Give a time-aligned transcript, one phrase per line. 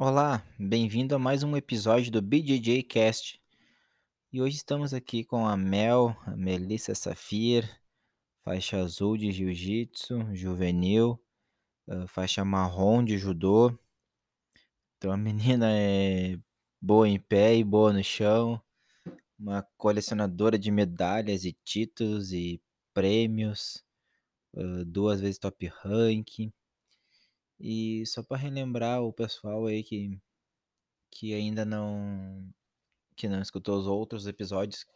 [0.00, 3.42] Olá, bem-vindo a mais um episódio do BJJ Cast.
[4.32, 7.68] E hoje estamos aqui com a Mel, a Melissa Safir,
[8.44, 11.20] faixa azul de jiu-jitsu, juvenil,
[11.88, 13.76] uh, faixa marrom de judô.
[14.96, 16.38] Então a menina é
[16.80, 18.62] boa em pé e boa no chão,
[19.36, 22.62] uma colecionadora de medalhas e títulos e
[22.94, 23.84] prêmios,
[24.54, 26.52] uh, duas vezes top rank.
[27.60, 30.20] E só para relembrar o pessoal aí que,
[31.10, 32.52] que ainda não
[33.16, 34.86] que não escutou os outros episódios,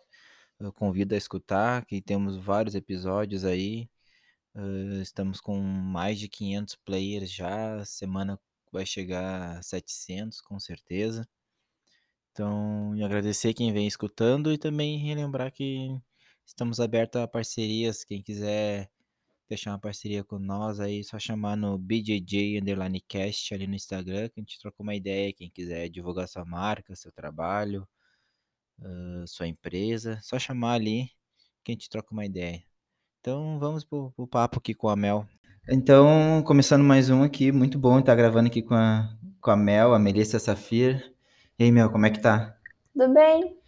[0.61, 3.91] eu convido a escutar, que temos vários episódios aí.
[4.55, 8.39] Uh, estamos com mais de 500 players já, semana
[8.73, 11.29] vai chegar a 700 com certeza.
[12.33, 15.89] Então, agradecer quem vem escutando e também relembrar que
[16.47, 18.91] estamos abertos a parcerias, quem quiser
[19.53, 24.31] fechar uma parceria com nós aí, só chamar no BJJ Underline Cast ali no Instagram,
[24.31, 27.87] que a gente troca uma ideia, quem quiser divulgar sua marca, seu trabalho,
[28.79, 31.11] uh, sua empresa, só chamar ali
[31.63, 32.63] que a gente troca uma ideia.
[33.21, 35.27] Então vamos pro, pro papo aqui com a Mel.
[35.69, 39.93] Então, começando mais um aqui, muito bom estar gravando aqui com a, com a Mel,
[39.93, 41.15] a Melissa Safir.
[41.59, 42.57] E aí, Mel, como é que tá?
[42.95, 43.62] Tudo bem?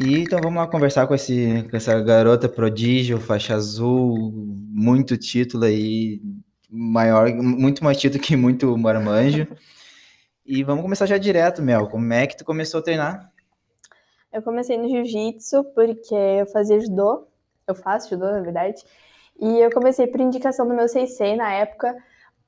[0.00, 5.64] E então vamos lá conversar com, esse, com essa garota prodígio, faixa azul, muito título
[5.64, 6.22] aí,
[6.70, 9.48] maior, muito mais título que muito marmanjo.
[10.46, 11.88] e vamos começar já direto, Mel.
[11.88, 13.32] Como é que tu começou a treinar?
[14.32, 17.26] Eu comecei no jiu-jitsu porque eu fazia judô,
[17.66, 18.80] eu faço judô, na verdade,
[19.40, 21.96] e eu comecei por indicação do meu sensei na época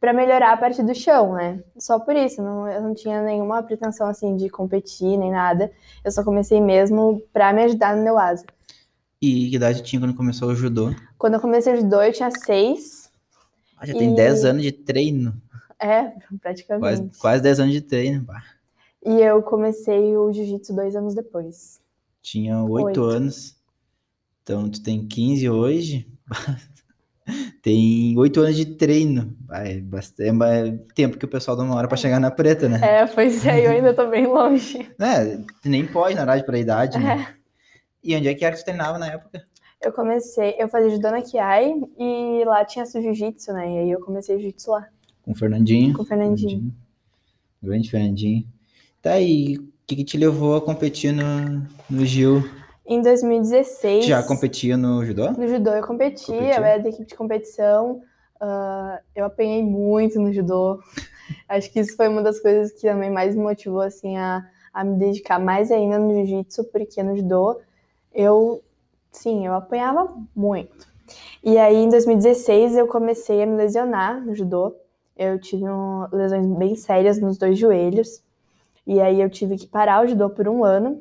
[0.00, 1.62] para melhorar a parte do chão, né?
[1.78, 5.70] Só por isso, não, eu não tinha nenhuma pretensão assim de competir nem nada.
[6.02, 8.46] Eu só comecei mesmo para me ajudar no meu asa.
[9.20, 10.94] E que idade tinha quando começou o judô?
[11.18, 13.12] Quando eu comecei o judô, eu tinha seis.
[13.76, 13.98] Ah, já e...
[13.98, 15.34] tem 10 anos de treino.
[15.78, 16.80] É, praticamente.
[16.80, 18.22] Quase, quase 10 anos de treino.
[18.22, 18.42] Bah.
[19.04, 21.80] E eu comecei o jiu-jitsu dois anos depois.
[22.22, 23.56] Tinha oito anos.
[24.42, 26.08] Então, tu tem 15 hoje.
[27.62, 29.36] tem oito anos de treino.
[29.50, 32.80] É, bastante, é tempo que o pessoal dá uma hora para chegar na preta, né?
[32.82, 34.88] É, pois é, eu ainda tô bem longe.
[35.00, 37.26] É, nem pode, na verdade, pra idade, né?
[37.28, 37.40] É.
[38.02, 39.44] E onde é que era que tu treinava na época?
[39.82, 43.74] Eu comecei, eu fazia judô na Kiai e lá tinha jiu-jitsu, né?
[43.74, 44.88] E aí eu comecei jiu-jitsu lá.
[45.22, 45.94] Com o Fernandinho?
[45.94, 46.50] Com o Fernandinho.
[46.50, 46.90] Fernandinho.
[47.62, 48.46] Grande Fernandinho.
[49.02, 52.42] Tá aí, o que, que te levou a competir no, no Gil?
[52.90, 54.04] Em 2016.
[54.04, 55.30] Já competia no judô?
[55.30, 56.56] No judô eu competi, Competiu?
[56.56, 58.02] eu era da equipe de competição.
[58.42, 60.80] Uh, eu apanhei muito no judô.
[61.48, 64.82] Acho que isso foi uma das coisas que também mais me motivou assim a, a
[64.82, 67.60] me dedicar mais ainda no jiu-jitsu, porque no judô
[68.12, 68.60] eu,
[69.12, 70.88] sim, eu apanhava muito.
[71.44, 74.74] E aí em 2016 eu comecei a me lesionar no judô.
[75.16, 78.20] Eu tive um, lesões bem sérias nos dois joelhos.
[78.84, 81.00] E aí eu tive que parar o judô por um ano.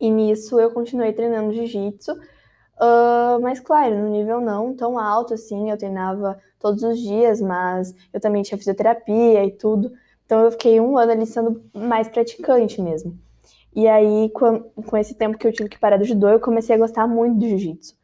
[0.00, 2.12] E nisso eu continuei treinando jiu-jitsu.
[2.12, 7.94] Uh, mas claro, no nível não tão alto assim, eu treinava todos os dias, mas
[8.12, 9.92] eu também tinha fisioterapia e tudo.
[10.26, 13.18] Então eu fiquei um ano ali sendo mais praticante mesmo.
[13.74, 16.74] E aí, com, com esse tempo que eu tive que parar do judô, eu comecei
[16.74, 17.94] a gostar muito do jiu-jitsu.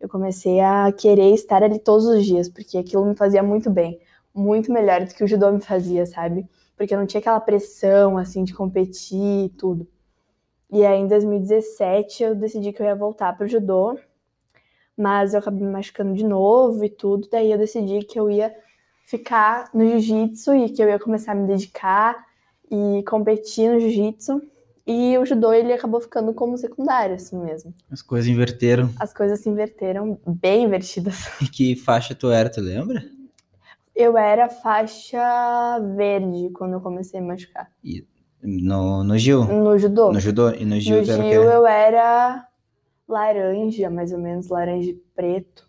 [0.00, 4.00] Eu comecei a querer estar ali todos os dias, porque aquilo me fazia muito bem,
[4.34, 6.48] muito melhor do que o judô me fazia, sabe?
[6.76, 9.88] porque eu não tinha aquela pressão, assim, de competir e tudo.
[10.70, 13.98] E aí, em 2017, eu decidi que eu ia voltar pro judô,
[14.96, 18.54] mas eu acabei me machucando de novo e tudo, daí eu decidi que eu ia
[19.04, 22.26] ficar no jiu-jitsu e que eu ia começar a me dedicar
[22.70, 24.42] e competir no jiu-jitsu.
[24.84, 27.74] E o judô, ele acabou ficando como secundário, assim mesmo.
[27.90, 28.90] As coisas inverteram.
[28.98, 31.26] As coisas se inverteram, bem invertidas.
[31.42, 33.02] E que faixa tu era, tu lembra?
[33.94, 37.70] Eu era faixa verde quando eu comecei a machucar.
[37.82, 38.04] E
[38.42, 39.44] no, no Gil?
[39.44, 40.12] No judô.
[40.12, 40.50] No judô?
[40.50, 42.46] E no Gil, no Gil eu era
[43.08, 45.68] laranja, mais ou menos, laranja e preto.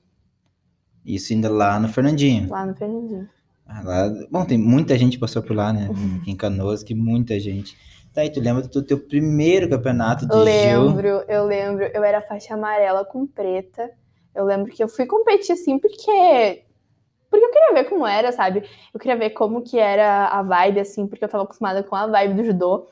[1.06, 2.50] Isso ainda lá no Fernandinho?
[2.50, 3.30] Lá no Fernandinho.
[3.66, 5.90] Ah, lá, bom, tem muita gente passou por lá, né?
[6.26, 7.78] em Canoas, que muita gente.
[8.14, 10.84] Tá, e tu lembra do teu primeiro campeonato de lembro, Gil?
[10.84, 11.84] Lembro, eu lembro.
[11.94, 13.90] Eu era faixa amarela com preta.
[14.34, 16.64] Eu lembro que eu fui competir assim porque
[17.40, 18.64] porque eu queria ver como era, sabe?
[18.94, 22.08] Eu queria ver como que era a vibe, assim, porque eu tava acostumada com a
[22.08, 22.88] vibe do judô.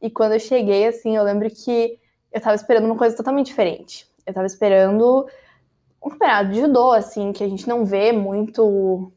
[0.00, 1.98] E quando eu cheguei, assim, eu lembro que
[2.32, 4.06] eu tava esperando uma coisa totalmente diferente.
[4.26, 5.26] Eu tava esperando
[6.02, 9.12] um campeonato de judô, assim, que a gente não vê muito.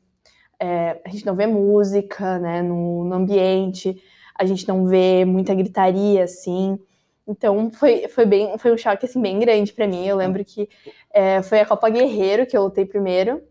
[0.60, 4.02] É, a gente não vê música, né, no, no ambiente,
[4.36, 6.80] a gente não vê muita gritaria, assim.
[7.28, 10.06] Então foi, foi bem foi um choque assim bem grande para mim.
[10.06, 10.70] Eu lembro que
[11.12, 13.42] é, foi a Copa Guerreiro que eu lutei primeiro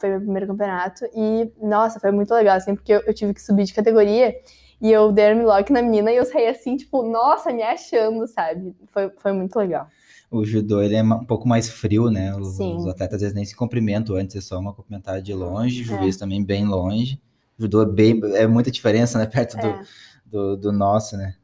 [0.00, 1.04] foi meu primeiro campeonato.
[1.14, 4.34] E, nossa, foi muito legal, assim, porque eu, eu tive que subir de categoria.
[4.80, 8.74] E eu dei armlock na menina e eu saí assim, tipo, nossa, me achando, sabe?
[8.86, 9.86] Foi, foi muito legal.
[10.30, 12.34] O judô, ele é um pouco mais frio, né?
[12.34, 15.92] Os, os atletas às vezes nem se cumprimentam antes, é só uma cumprimentada de longe,
[15.92, 16.12] o é.
[16.12, 17.20] também bem longe.
[17.58, 19.26] O judô é bem, é muita diferença, né?
[19.28, 19.60] Perto é.
[19.60, 19.84] do,
[20.24, 21.34] do, do nosso, né?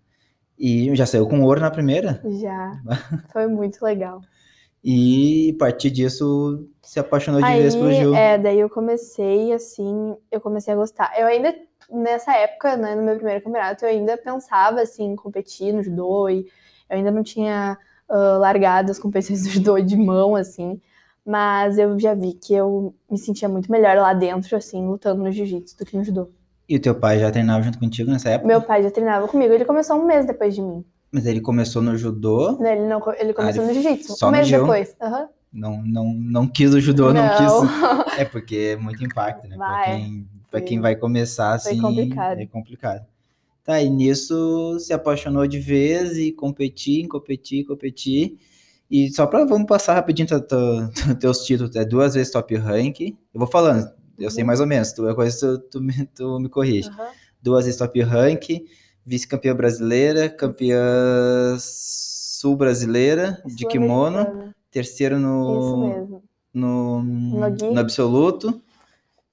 [0.58, 2.22] E já saiu com ouro na primeira?
[2.40, 2.80] Já.
[3.32, 4.22] Foi muito legal.
[4.88, 8.14] E a partir disso se apaixonou de Aí, vez por Gil.
[8.14, 11.12] É, daí eu comecei assim, eu comecei a gostar.
[11.18, 11.52] Eu ainda,
[11.90, 16.28] nessa época, né, no meu primeiro campeonato, eu ainda pensava assim, em competir no judô
[16.28, 16.46] e
[16.88, 17.76] eu ainda não tinha
[18.08, 20.80] uh, largado as competições do judô de mão, assim.
[21.26, 25.32] Mas eu já vi que eu me sentia muito melhor lá dentro, assim, lutando no
[25.32, 26.30] jiu-jitsu do que no judô.
[26.68, 28.46] E o teu pai já treinava junto contigo nessa época?
[28.46, 29.52] Meu pai já treinava comigo.
[29.52, 30.84] Ele começou um mês depois de mim.
[31.10, 32.58] Mas ele começou no judô?
[32.64, 34.26] Ele, não, ele começou ah, ele no jiu-jitsu.
[34.26, 34.96] Um mês depois.
[35.00, 35.28] Uhum.
[35.52, 38.18] Não, não, não quis o judô, não, não quis.
[38.18, 39.56] É porque é muito impacto, né?
[39.56, 41.80] Vai, pra, quem, pra quem vai começar assim.
[41.80, 42.40] complicado.
[42.40, 43.06] É complicado.
[43.64, 48.38] Tá, e nisso se apaixonou de vez e competir, competir, competir.
[48.88, 50.28] E só para vamos passar rapidinho
[51.18, 53.00] teus títulos, é duas vezes top rank.
[53.00, 55.80] Eu vou falando, eu sei mais ou menos, tu, coisa tu,
[56.14, 56.88] tu, me, corrige.
[56.90, 57.06] Uhum.
[57.42, 58.62] Duas vezes top rank,
[59.06, 66.20] vice-campeã brasileira, campeã sul-brasileira de kimono, terceiro no,
[66.52, 68.60] no, no, no absoluto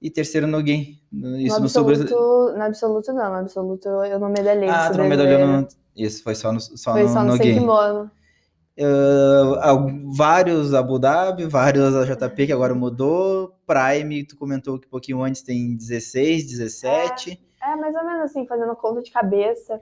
[0.00, 1.02] e terceiro no game.
[1.38, 4.68] Isso no, absoluto, no, no absoluto não, no absoluto eu não medalhei.
[4.68, 5.68] Ah, tu não medalhou no...
[5.96, 8.10] Isso, foi só no, só foi no, só no, no kimono.
[8.76, 13.54] Uh, vários Abu Dhabi, vários AJP que agora mudou.
[13.66, 17.32] Prime, tu comentou que um pouquinho antes tem 16, 17.
[17.32, 19.80] É, é mais ou menos assim, fazendo conta de cabeça.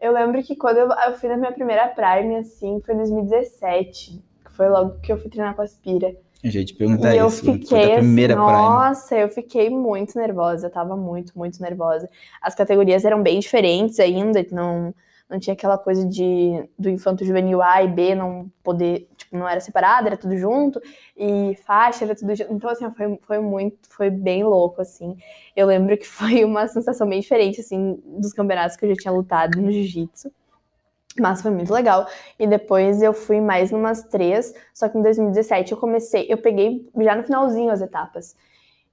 [0.00, 4.22] Eu lembro que quando eu, eu fui na minha primeira Prime, assim, foi em 2017.
[4.44, 6.14] Que foi logo que eu fui treinar com a Aspira.
[6.42, 7.48] Eu já ia te perguntar e isso.
[7.48, 10.66] Eu fiquei assim, nossa, eu fiquei muito nervosa.
[10.66, 12.10] Eu tava muito, muito nervosa.
[12.40, 14.94] As categorias eram bem diferentes ainda, não
[15.28, 19.48] não tinha aquela coisa de do infanto juvenil A e B não poder, tipo, não
[19.48, 20.80] era separado, era tudo junto,
[21.16, 22.52] e faixa era tudo junto.
[22.52, 25.16] Então, assim, foi, foi muito, foi bem louco, assim.
[25.56, 29.12] Eu lembro que foi uma sensação bem diferente, assim, dos campeonatos que eu já tinha
[29.12, 30.30] lutado no jiu-jitsu.
[31.18, 32.06] Mas foi muito legal.
[32.38, 36.88] E depois eu fui mais numas três, só que em 2017 eu comecei, eu peguei
[37.00, 38.36] já no finalzinho as etapas.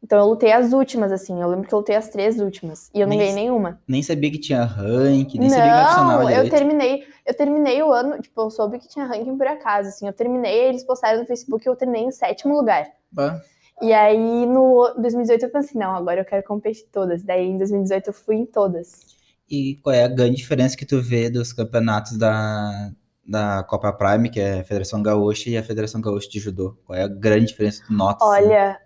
[0.04, 1.40] Então eu lutei as últimas, assim.
[1.42, 2.90] Eu lembro que eu lutei as três últimas.
[2.94, 3.80] E eu não nem, ganhei nenhuma.
[3.88, 6.30] Nem sabia que tinha ranking, nem não, sabia que opcional.
[6.30, 10.08] Eu terminei, eu terminei o ano, tipo, eu soube que tinha ranking por acaso, assim.
[10.08, 12.88] Eu terminei, eles postaram no Facebook e eu terminei em sétimo lugar.
[13.12, 13.42] Bah.
[13.82, 17.24] E aí, no 2018, eu pensei, não, agora eu quero competir todas.
[17.24, 19.06] Daí, em 2018, eu fui em todas.
[19.50, 22.92] E qual é a grande diferença que tu vê dos campeonatos da,
[23.28, 26.78] da Copa Prime, que é a Federação Gaúcha, e a Federação Gaúcha de Judô?
[26.86, 28.28] Qual é a grande diferença do notas?
[28.28, 28.80] Olha,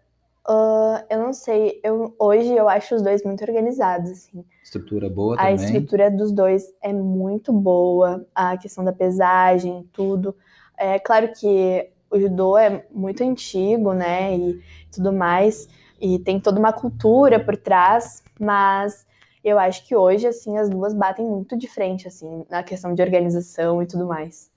[0.48, 1.80] Uh, eu não sei.
[1.84, 4.46] Eu, hoje eu acho os dois muito organizados, assim.
[4.64, 5.54] Estrutura boa a também.
[5.54, 8.26] A estrutura dos dois é muito boa.
[8.34, 10.36] A questão da pesagem, tudo.
[10.78, 14.38] É claro que o judô é muito antigo, né?
[14.38, 14.62] E
[14.92, 15.68] tudo mais.
[16.00, 18.24] E tem toda uma cultura por trás.
[18.40, 19.08] Mas
[19.44, 23.02] eu acho que hoje, assim, as duas batem muito de frente, assim, na questão de
[23.02, 24.52] organização e tudo mais.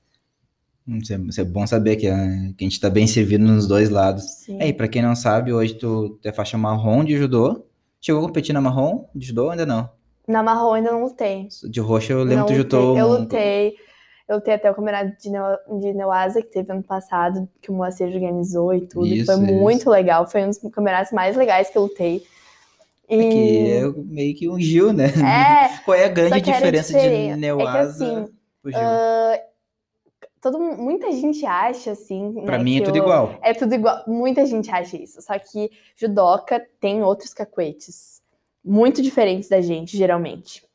[0.97, 3.67] Isso é, isso é bom saber que a, que a gente está bem servido nos
[3.67, 4.25] dois lados.
[4.25, 4.59] Sim.
[4.61, 7.67] É, e para quem não sabe, hoje tu, é faixa marrom de judô.
[8.01, 9.91] Chegou a competir na marrom de judô ainda não?
[10.27, 11.49] Na marrom ainda não lutei.
[11.71, 12.97] De roxo eu lembro que tu jutou.
[12.97, 13.75] Eu lutei.
[14.29, 17.75] Eu lutei até o campeonato de, Neo, de Neoasa, que teve ano passado, que o
[17.75, 19.07] Moacir organizou e tudo.
[19.07, 19.55] Isso, foi isso.
[19.55, 20.29] muito legal.
[20.29, 22.23] Foi um dos campeonatos mais legais que eu lutei.
[23.09, 23.15] E...
[23.15, 25.07] É que é meio que um Gil, né?
[25.07, 25.79] É.
[25.85, 28.81] Qual é a grande diferença de Neoasa é que, assim, pro Gil?
[28.81, 29.48] Uh,
[30.41, 32.43] todo, muita gente acha, assim.
[32.45, 33.39] Pra né, mim é tudo eu, igual.
[33.43, 34.03] É tudo igual.
[34.07, 35.21] Muita gente acha isso.
[35.21, 38.23] Só que judoca tem outros cacuetes
[38.65, 40.67] muito diferentes da gente, geralmente.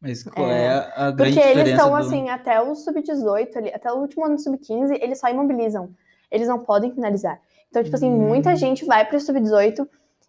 [0.00, 1.96] Mas qual é, é a grande Porque eles estão, do...
[1.96, 5.90] assim, até o sub-18, até o último ano do sub-15, eles só imobilizam.
[6.30, 7.40] Eles não podem finalizar.
[7.70, 8.28] Então, tipo assim, hum.
[8.28, 9.88] muita gente vai pro sub-18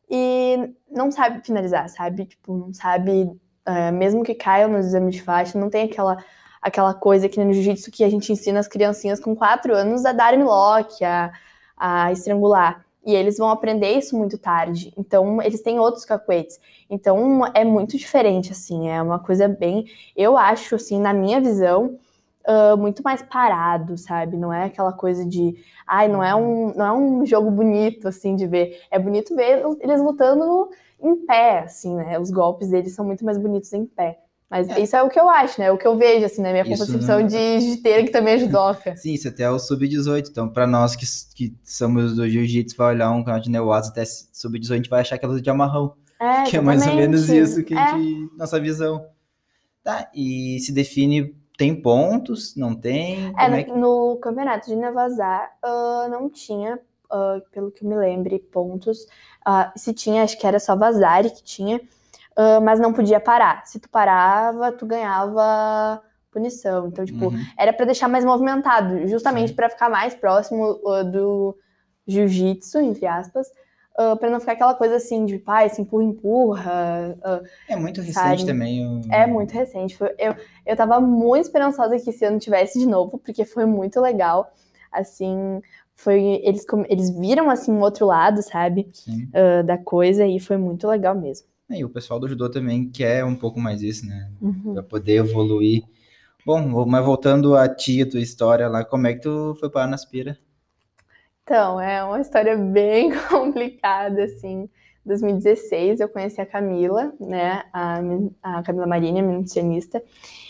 [0.09, 2.25] e não sabe finalizar, sabe?
[2.25, 3.23] Tipo, não sabe,
[3.67, 6.17] uh, mesmo que caiam nos exames de faixa, não tem aquela
[6.65, 10.11] aquela coisa que no jiu-jitsu que a gente ensina as criancinhas com 4 anos a
[10.11, 11.31] dar lock, a,
[11.77, 12.83] a estrangular.
[13.05, 14.91] E eles vão aprender isso muito tarde.
[14.97, 16.59] Então, eles têm outros cacuetes.
[16.89, 18.89] Então, é muito diferente, assim.
[18.89, 19.85] É uma coisa bem.
[20.15, 21.99] Eu acho, assim, na minha visão,
[22.47, 24.35] uh, muito mais parado, sabe?
[24.35, 25.55] Não é aquela coisa de.
[25.85, 28.81] Ai, não é, um, não é um jogo bonito, assim, de ver.
[28.89, 30.69] É bonito ver eles lutando
[30.99, 32.17] em pé, assim, né?
[32.17, 34.24] Os golpes deles são muito mais bonitos em pé.
[34.49, 34.79] Mas é.
[34.79, 35.71] isso é o que eu acho, né?
[35.71, 37.27] O que eu vejo, assim, na minha isso concepção não...
[37.27, 38.95] de jiu que também é judoca.
[38.97, 40.29] Sim, isso até é o sub-18.
[40.29, 44.05] Então, para nós que, que somos do jiu-jitsu, vai olhar um canal de Neoasa até
[44.05, 45.95] sub-18, a gente vai achar que é de amarrão.
[46.19, 47.77] É, que é mais ou menos isso que é.
[47.77, 49.05] a gente, nossa visão.
[49.83, 52.55] Tá, e se define tem pontos?
[52.55, 53.33] Não tem?
[53.37, 53.71] É, no, é que...
[53.71, 59.03] no, campeonato de Nevazar uh, não tinha, uh, pelo que eu me lembre, pontos.
[59.47, 61.79] Uh, se tinha, acho que era só Vazari que tinha,
[62.63, 63.65] mas não podia parar.
[63.65, 66.01] Se tu parava, tu ganhava
[66.31, 66.87] punição.
[66.87, 67.45] Então, tipo, uhum.
[67.57, 70.79] era para deixar mais movimentado, justamente para ficar mais próximo
[71.11, 71.57] do
[72.05, 73.47] jiu-jitsu, entre aspas,
[73.97, 77.17] Uh, ah, para não ficar aquela coisa assim de pai, se empurra, empurra.
[77.19, 78.45] Uh, é muito recente sabe?
[78.45, 79.01] também.
[79.09, 79.95] É muito recente.
[79.95, 84.01] Foi, eu, eu tava muito esperançosa que esse ano tivesse de novo, porque foi muito
[84.01, 84.51] legal.
[84.91, 85.61] Assim,
[85.95, 88.91] foi eles, eles viram assim um outro lado, sabe?
[89.07, 91.47] Uh, da coisa e foi muito legal mesmo.
[91.69, 94.29] É, e o pessoal do judô também quer um pouco mais isso, né?
[94.41, 94.73] Uhum.
[94.73, 95.83] Pra poder evoluir.
[96.45, 99.87] Bom, mas voltando a ti, a tua história lá, como é que tu foi parar
[99.87, 100.37] na Aspira?
[101.43, 104.69] Então, é uma história bem complicada, assim.
[105.05, 107.99] 2016 eu conheci a Camila, né, a,
[108.41, 110.01] a Camila Marini, a nutricionista.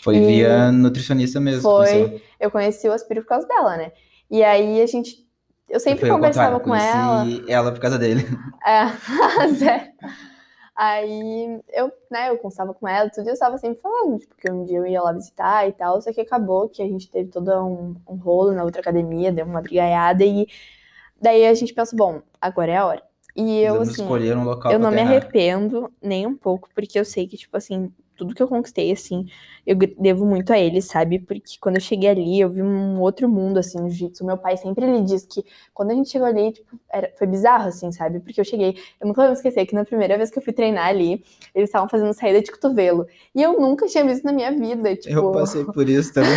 [0.02, 1.60] Foi via nutricionista mesmo.
[1.60, 3.92] Foi, eu conheci o Aspiro por causa dela, né.
[4.30, 5.26] E aí a gente,
[5.68, 7.26] eu sempre conversava com ela.
[7.46, 8.24] ela por causa dele.
[8.64, 8.88] É,
[9.56, 9.92] sério.
[10.76, 14.50] Aí eu, né, eu conversava com ela, tudo, e eu estava sempre falando, tipo, que
[14.50, 17.30] um dia eu ia lá visitar e tal, só que acabou que a gente teve
[17.30, 20.46] todo um, um rolo na outra academia, deu uma brigaiada e
[21.20, 23.02] Daí a gente pensa, bom, agora é a hora.
[23.34, 27.26] E eu, assim, um local eu não me arrependo nem um pouco, porque eu sei
[27.26, 29.26] que, tipo assim, tudo que eu conquistei, assim,
[29.66, 31.18] eu devo muito a ele, sabe?
[31.18, 34.24] Porque quando eu cheguei ali, eu vi um outro mundo, assim, no jiu-jitsu.
[34.24, 35.44] Meu pai sempre lhe diz que
[35.74, 38.20] quando a gente chegou ali, tipo, era, foi bizarro, assim, sabe?
[38.20, 40.86] Porque eu cheguei, eu nunca vou esquecer que na primeira vez que eu fui treinar
[40.86, 43.06] ali, eles estavam fazendo saída de cotovelo.
[43.34, 45.14] E eu nunca tinha visto na minha vida, tipo...
[45.14, 46.30] Eu passei por isso também.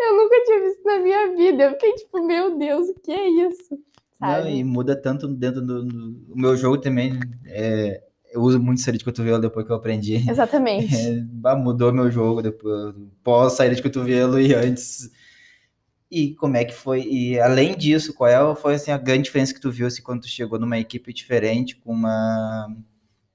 [0.00, 1.62] eu nunca tinha visto na minha vida.
[1.64, 3.78] Eu fiquei tipo, meu Deus, o que é isso?
[4.20, 4.42] Sabe?
[4.42, 7.18] Não, e muda tanto dentro do, do, meu jogo também.
[7.46, 10.16] É, eu uso muito saída de cotovelo depois que eu aprendi.
[10.28, 10.94] Exatamente.
[10.94, 15.10] É, mudou meu jogo depois, pós saída de cotovelo e antes.
[16.10, 17.02] E como é que foi?
[17.02, 20.22] E além disso, qual é, foi assim, a grande diferença que tu viu assim, quando
[20.22, 22.68] tu chegou numa equipe diferente, com uma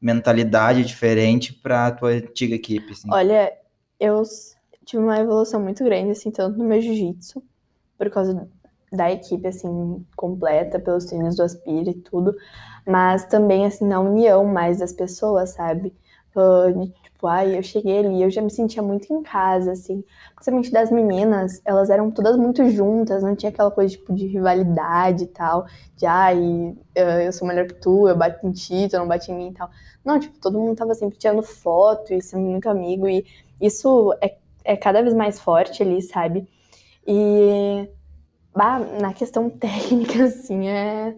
[0.01, 2.91] mentalidade diferente para a tua antiga equipe?
[2.91, 3.07] Assim?
[3.09, 3.53] Olha,
[3.99, 4.21] eu
[4.85, 7.41] tive uma evolução muito grande, assim, tanto no meu jiu-jitsu,
[7.97, 8.47] por causa
[8.91, 12.35] da equipe, assim, completa, pelos treinos do Aspire e tudo,
[12.87, 15.93] mas também, assim, na união mais das pessoas, sabe?
[16.35, 20.03] Uh, tipo, ai, eu cheguei ali, eu já me sentia muito em casa, assim,
[20.35, 25.23] principalmente das meninas, elas eram todas muito juntas, não tinha aquela coisa, tipo, de rivalidade
[25.23, 25.65] e tal,
[25.95, 29.35] de, ai, eu sou melhor que tu, eu bato em ti, tu não bate em
[29.35, 29.69] mim e tal.
[30.03, 33.25] Não, tipo, todo mundo tava sempre tirando foto e sendo muito amigo, e
[33.61, 34.37] isso é
[34.67, 36.47] é cada vez mais forte ali, sabe?
[37.07, 37.87] E
[38.55, 41.15] bah, na questão técnica, assim, é,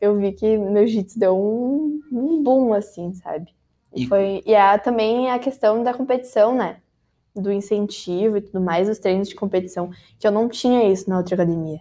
[0.00, 3.54] eu vi que meu jiu-jitsu deu um, um boom, assim, sabe?
[3.94, 6.76] E, foi, e é também a questão da competição, né?
[7.34, 11.18] Do incentivo e tudo mais, os treinos de competição, que eu não tinha isso na
[11.18, 11.80] outra academia.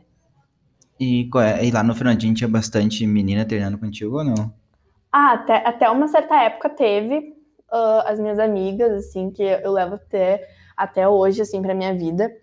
[0.99, 4.53] E, é, e lá no Fernandinho tinha bastante menina treinando contigo ou não?
[5.11, 7.35] Ah, até, até uma certa época teve
[7.71, 12.33] uh, as minhas amigas, assim, que eu levo até até hoje, assim, pra minha vida.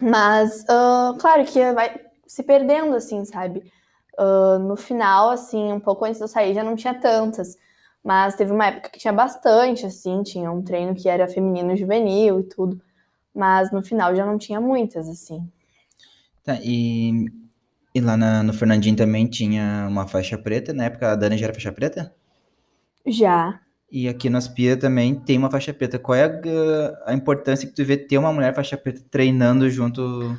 [0.00, 3.70] Mas, uh, claro que vai se perdendo, assim, sabe?
[4.18, 7.56] Uh, no final, assim, um pouco antes de eu sair, já não tinha tantas.
[8.02, 12.40] Mas teve uma época que tinha bastante, assim, tinha um treino que era feminino juvenil
[12.40, 12.80] e tudo.
[13.34, 15.48] Mas no final já não tinha muitas, assim.
[16.44, 17.26] Tá, e,
[17.94, 20.72] e lá na, no Fernandinho também tinha uma faixa preta?
[20.72, 22.14] Na época a Dani já era faixa preta?
[23.06, 23.60] Já.
[23.90, 25.98] E aqui no Aspia também tem uma faixa preta.
[25.98, 30.36] Qual é a, a, importância que tu vê ter uma mulher faixa preta treinando junto,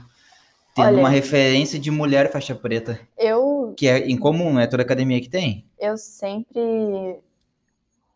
[0.75, 2.99] tendo Olha, uma referência de mulher faixa preta?
[3.17, 3.54] Eu.
[3.75, 5.65] Que é incomum, não é toda academia que tem?
[5.79, 7.19] Eu sempre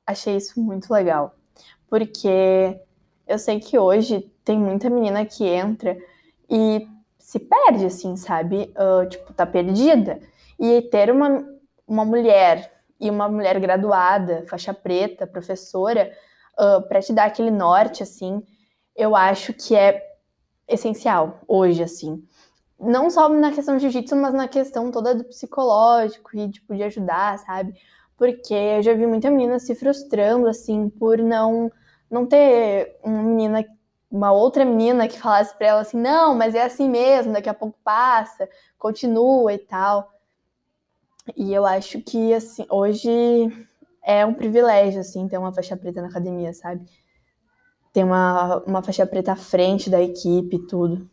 [0.06, 1.36] achei isso muito legal.
[1.88, 2.80] Porque
[3.28, 5.98] eu sei que hoje tem muita menina que entra
[6.50, 6.88] e
[7.18, 8.74] se perde, assim, sabe?
[8.76, 10.20] Uh, tipo, tá perdida.
[10.60, 11.46] E ter uma,
[11.88, 16.12] uma mulher e uma mulher graduada, faixa preta, professora,
[16.60, 18.44] uh, para te dar aquele norte, assim,
[18.96, 20.04] eu acho que é
[20.68, 22.24] essencial hoje, assim.
[22.80, 26.84] Não só na questão de jiu-jitsu, mas na questão toda do psicológico e, tipo, de
[26.84, 27.74] ajudar, sabe?
[28.18, 31.72] Porque eu já vi muita menina se frustrando, assim, por não,
[32.10, 33.66] não ter uma menina,
[34.10, 37.54] uma outra menina que falasse pra ela assim, não, mas é assim mesmo, daqui a
[37.54, 40.10] pouco passa, continua e tal.
[41.36, 43.10] E eu acho que, assim, hoje
[44.04, 46.86] é um privilégio, assim, ter uma faixa preta na academia, sabe?
[47.94, 51.10] Ter uma, uma faixa preta à frente da equipe e tudo.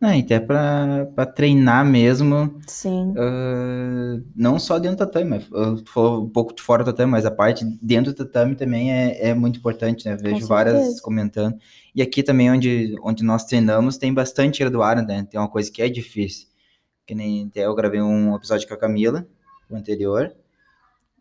[0.00, 2.60] Não, até para treinar mesmo.
[2.66, 3.12] Sim.
[3.12, 7.24] Uh, não só dentro do tatame, tu falou um pouco de fora do tatame, mas
[7.24, 10.16] a parte dentro do tatame também é, é muito importante, né?
[10.16, 11.56] Vejo várias comentando.
[11.94, 15.26] E aqui também, onde, onde nós treinamos, tem bastante graduado, né?
[15.30, 16.48] Tem uma coisa que é difícil.
[17.06, 19.26] Que nem até eu gravei um episódio com a Camila,
[19.70, 20.34] o anterior,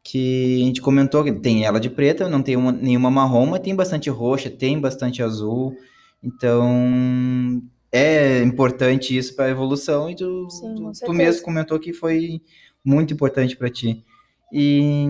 [0.03, 3.61] que a gente comentou que tem ela de preta, não tem uma, nenhuma marrom, mas
[3.61, 5.73] tem bastante roxa, tem bastante azul.
[6.21, 7.61] Então,
[7.93, 12.41] é importante isso para a evolução e tu, Sim, tu, tu, mesmo comentou que foi
[12.83, 14.03] muito importante para ti.
[14.51, 15.05] E,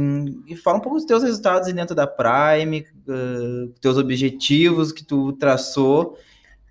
[0.48, 5.32] e, fala um pouco dos teus resultados dentro da Prime, uh, teus objetivos que tu
[5.34, 6.18] traçou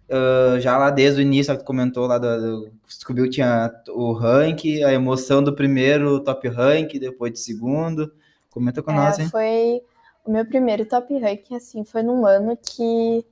[0.09, 3.71] uh, já lá desde o início, que tu comentou lá, do, do, descobriu que tinha
[3.89, 8.13] o rank, a emoção do primeiro top rank, depois do segundo.
[8.51, 9.29] Comenta com é, nós, hein?
[9.31, 9.81] Foi
[10.27, 13.25] o meu primeiro top rank, assim, foi num ano que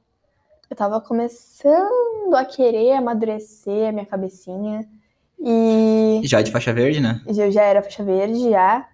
[0.70, 4.88] eu tava começando a querer amadurecer a minha cabecinha.
[5.38, 6.20] E.
[6.22, 7.20] Já de faixa verde, né?
[7.26, 8.88] Eu já era faixa verde, já.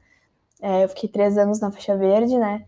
[0.63, 2.65] É, eu fiquei três anos na faixa verde, né?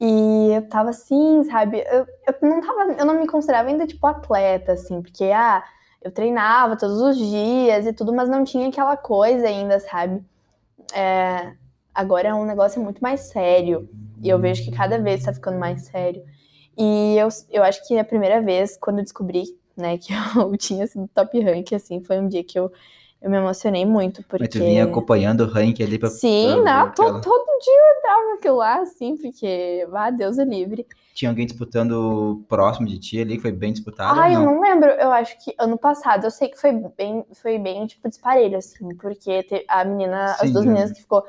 [0.00, 1.78] E eu tava assim, sabe?
[1.80, 2.92] Eu, eu não tava.
[2.92, 5.64] Eu não me considerava ainda, tipo, atleta, assim, porque, ah,
[6.00, 10.22] eu treinava todos os dias e tudo, mas não tinha aquela coisa ainda, sabe?
[10.94, 11.54] É,
[11.92, 13.88] agora é um negócio muito mais sério.
[14.22, 16.22] E eu vejo que cada vez tá ficando mais sério.
[16.76, 19.44] E eu, eu acho que a primeira vez, quando eu descobri,
[19.76, 22.72] né, que eu tinha sido top rank, assim, foi um dia que eu,
[23.22, 24.44] eu me emocionei muito, porque...
[24.44, 26.10] Mas tu vinha acompanhando o rank ali pra...
[26.10, 30.44] Sim, pra, não, todo, todo dia eu entrava naquilo lá, assim, porque, ah, Deus é
[30.44, 30.86] livre.
[31.14, 34.18] Tinha alguém disputando próximo de ti ali, que foi bem disputado?
[34.18, 37.58] Ah, eu não lembro, eu acho que ano passado, eu sei que foi bem, foi
[37.58, 41.24] bem, tipo, disparelho, assim, porque a menina, Sim, as duas meninas que ficou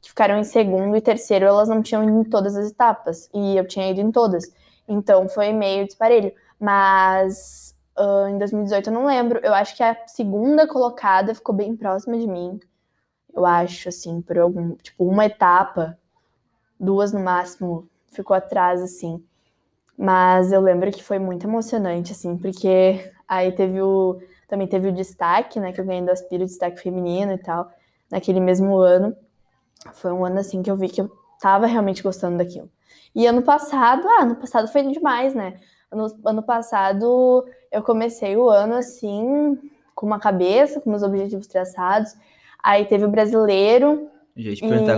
[0.00, 3.56] que ficaram em segundo e terceiro, elas não tinham ido em todas as etapas, e
[3.56, 4.44] eu tinha ido em todas.
[4.88, 6.32] Então foi meio disparelho.
[6.58, 9.40] Mas uh, em 2018 eu não lembro.
[9.42, 12.58] Eu acho que a segunda colocada ficou bem próxima de mim.
[13.34, 14.74] Eu acho, assim, por algum.
[14.76, 15.98] Tipo, uma etapa,
[16.80, 19.22] duas no máximo, ficou atrás, assim.
[19.96, 24.18] Mas eu lembro que foi muito emocionante, assim, porque aí teve o.
[24.48, 25.72] Também teve o destaque, né?
[25.72, 27.70] Que eu ganhei do Aspiro, destaque feminino e tal,
[28.10, 29.16] naquele mesmo ano.
[29.94, 32.70] Foi um ano, assim, que eu vi que eu tava realmente gostando daquilo.
[33.16, 35.58] E ano passado, ah, ano passado foi demais, né?
[35.90, 39.58] Ano, ano passado eu comecei o ano assim,
[39.94, 42.14] com uma cabeça, com meus objetivos traçados.
[42.62, 44.10] Aí teve o brasileiro.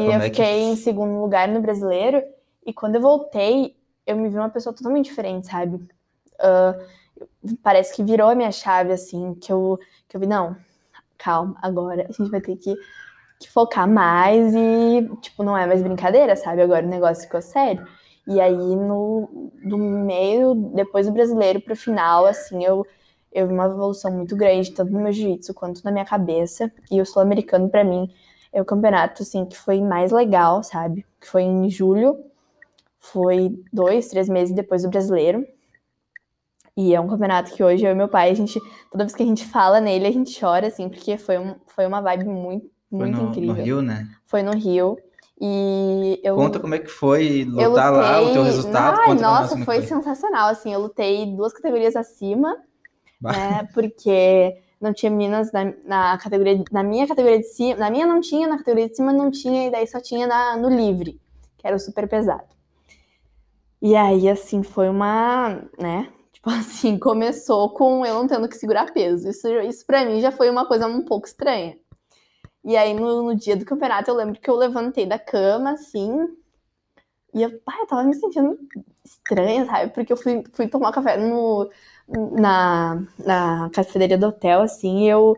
[0.02, 0.64] e eu é fiquei que...
[0.64, 2.20] em segundo lugar no brasileiro.
[2.66, 5.76] E quando eu voltei, eu me vi uma pessoa totalmente diferente, sabe?
[5.76, 9.78] Uh, parece que virou a minha chave, assim, que eu,
[10.08, 10.56] que eu vi, não,
[11.16, 12.74] calma, agora a gente vai ter que,
[13.38, 16.62] que focar mais e, tipo, não é mais brincadeira, sabe?
[16.62, 17.86] Agora o negócio ficou sério.
[18.28, 22.86] E aí, no, do meio, depois do brasileiro pro final, assim, eu,
[23.32, 26.70] eu vi uma evolução muito grande, tanto no meu jiu-jitsu quanto na minha cabeça.
[26.90, 28.12] E o sul-americano, para mim,
[28.52, 31.06] é o campeonato, assim, que foi mais legal, sabe?
[31.18, 32.22] Que foi em julho,
[32.98, 35.46] foi dois, três meses depois do brasileiro.
[36.76, 38.60] E é um campeonato que hoje eu e meu pai, a gente,
[38.92, 41.86] toda vez que a gente fala nele, a gente chora, assim, porque foi, um, foi
[41.86, 43.54] uma vibe muito, muito foi no, incrível.
[43.54, 44.06] No Rio, né?
[44.26, 44.98] Foi no Rio.
[45.40, 46.34] E eu.
[46.34, 48.10] Conta como é que foi lutar lutei...
[48.10, 49.00] lá, o teu resultado.
[49.00, 50.48] Ai, nossa, foi, foi sensacional.
[50.48, 52.56] Assim, eu lutei duas categorias acima,
[53.20, 53.68] né?
[53.72, 57.78] Porque não tinha meninas na, na, categoria, na minha categoria de cima.
[57.78, 60.56] Na minha não tinha, na categoria de cima não tinha, e daí só tinha na,
[60.56, 61.20] no livre,
[61.56, 62.46] que era o super pesado.
[63.80, 66.08] E aí, assim, foi uma, né?
[66.32, 69.28] Tipo assim, começou com eu não tendo que segurar peso.
[69.28, 71.76] Isso, isso pra mim já foi uma coisa um pouco estranha.
[72.64, 76.10] E aí, no, no, dia do campeonato, eu lembro que eu levantei da cama, assim,
[77.34, 78.58] e eu, pai, eu tava me sentindo
[79.04, 79.92] estranha, sabe?
[79.92, 81.70] Porque eu fui, fui tomar café no,
[82.32, 85.36] na, na cafeteria do hotel, assim, e eu,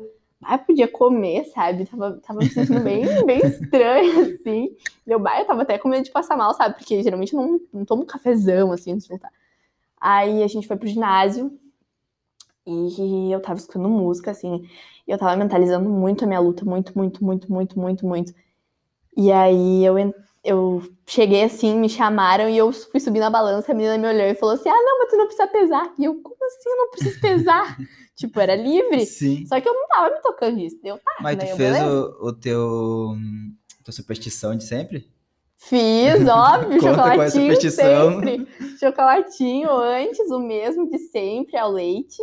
[0.67, 1.87] podia comer, sabe?
[1.87, 4.77] Tava, tava me sentindo bem, bem estranha, assim.
[5.07, 6.77] E eu, pai, eu tava até com medo de passar mal, sabe?
[6.77, 9.33] Porque geralmente não, não tomo cafezão, assim, antes de lutar.
[10.01, 11.59] Aí a gente foi pro ginásio,
[12.67, 14.69] e eu tava escutando música, assim,
[15.11, 18.33] e eu tava mentalizando muito a minha luta, muito, muito, muito, muito, muito, muito.
[19.17, 19.97] E aí eu,
[20.45, 24.29] eu cheguei assim, me chamaram e eu fui subir na balança, a menina me olhou
[24.29, 25.93] e falou assim: Ah, não, mas tu não precisa pesar.
[25.99, 27.77] E eu, como assim eu não preciso pesar?
[28.15, 29.05] tipo, era livre.
[29.05, 29.45] Sim.
[29.47, 30.79] Só que eu não tava me tocando nisso.
[30.81, 31.47] Deu, tá, mas né?
[31.47, 33.17] tu fez o, o teu.
[33.83, 35.11] tua superstição de sempre?
[35.57, 38.47] Fiz, óbvio, chocolatinho sempre.
[38.79, 42.23] Chocolatinho antes, o mesmo de sempre, ao leite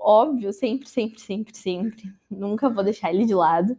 [0.00, 2.04] óbvio, sempre, sempre, sempre, sempre.
[2.30, 3.76] Nunca vou deixar ele de lado.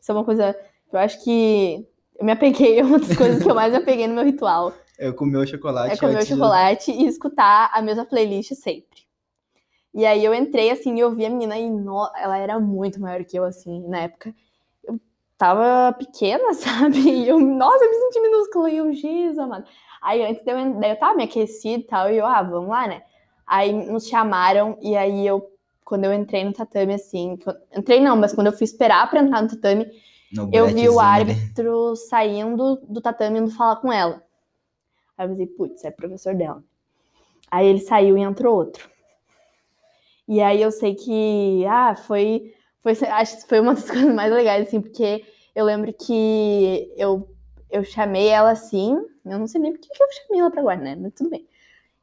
[0.00, 0.54] Isso é uma coisa
[0.88, 1.86] que eu acho que
[2.18, 4.72] eu me apeguei, é uma das coisas que eu mais me apeguei no meu ritual.
[4.98, 5.94] É comer o chocolate.
[5.94, 7.02] É comer o chocolate de...
[7.02, 9.02] e escutar a mesma playlist sempre.
[9.94, 12.10] E aí eu entrei, assim, e eu vi a menina e no...
[12.16, 14.34] ela era muito maior que eu, assim, na época.
[14.84, 15.00] Eu
[15.36, 16.98] tava pequena, sabe?
[16.98, 18.70] E eu, nossa, eu me senti minúscula.
[18.70, 19.64] E eu, Jesus, amado.
[20.02, 22.68] Aí antes de eu, daí eu tava me aquecido e tal, e eu, ah, vamos
[22.68, 23.02] lá, né?
[23.46, 25.48] Aí nos chamaram, e aí eu,
[25.84, 27.38] quando eu entrei no tatame, assim,
[27.76, 29.86] entrei não, mas quando eu fui esperar pra entrar no tatame,
[30.32, 34.22] no eu vi o árbitro saindo do tatame indo falar com ela.
[35.16, 36.62] Aí eu pensei, putz, é professor dela.
[37.50, 38.88] Aí ele saiu e entrou outro.
[40.26, 44.32] E aí eu sei que, ah, foi, foi acho que foi uma das coisas mais
[44.32, 47.28] legais, assim, porque eu lembro que eu,
[47.70, 50.84] eu chamei ela assim, eu não sei nem por que eu chamei ela pra guardar,
[50.84, 50.96] né?
[50.96, 51.46] Mas tudo bem.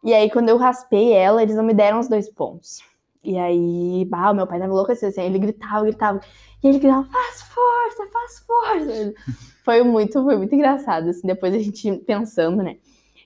[0.04, 2.80] E aí, quando eu raspei ela, eles não me deram os dois pontos.
[3.24, 6.22] E aí, bah, o meu pai tava louco assim, ele gritava, gritava.
[6.64, 9.14] E ele gritava, faz força, faz força.
[9.64, 12.78] foi muito, foi muito engraçado, assim, depois a gente pensando, né?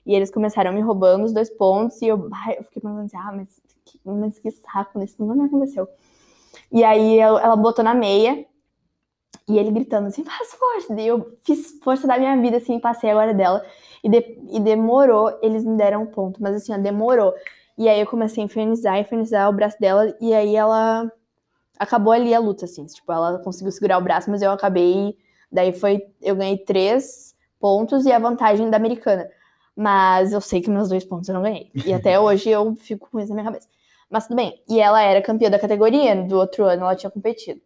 [0.06, 3.16] E eles começaram me roubando os dois pontos e eu, bah, eu fiquei pensando assim,
[3.16, 3.48] ah, mas
[3.84, 5.88] que, mas que saco, isso não me aconteceu.
[6.70, 8.44] E aí eu, ela botou na meia
[9.48, 10.94] e ele gritando assim, faz força.
[10.94, 13.64] Daí eu fiz força da minha vida, assim, passei agora dela.
[14.02, 17.32] E, de, e demorou, eles me deram um ponto, mas assim, ó, demorou.
[17.76, 21.10] E aí eu comecei a infernizar, infernizar o braço dela, e aí ela
[21.78, 22.86] acabou ali a luta, assim.
[22.86, 25.16] Tipo, ela conseguiu segurar o braço, mas eu acabei.
[25.50, 26.02] Daí foi.
[26.20, 29.28] Eu ganhei três pontos e a vantagem da americana.
[29.76, 31.70] Mas eu sei que meus dois pontos eu não ganhei.
[31.84, 33.68] E até hoje eu fico com isso na minha cabeça.
[34.08, 34.62] Mas tudo bem.
[34.68, 37.60] E ela era campeã da categoria, do outro ano ela tinha competido.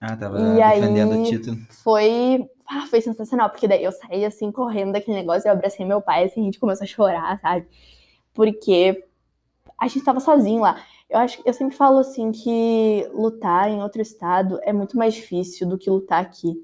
[0.00, 1.56] Ah, tava e defendendo aí, o título.
[1.70, 6.00] Foi, ah, foi sensacional, porque daí eu saí assim, correndo daquele negócio, eu abracei meu
[6.00, 7.66] pai, assim, a gente começou a chorar, sabe?
[8.34, 9.04] Porque
[9.78, 10.82] a gente tava sozinho lá.
[11.08, 15.68] Eu acho eu sempre falo assim que lutar em outro estado é muito mais difícil
[15.68, 16.54] do que lutar aqui.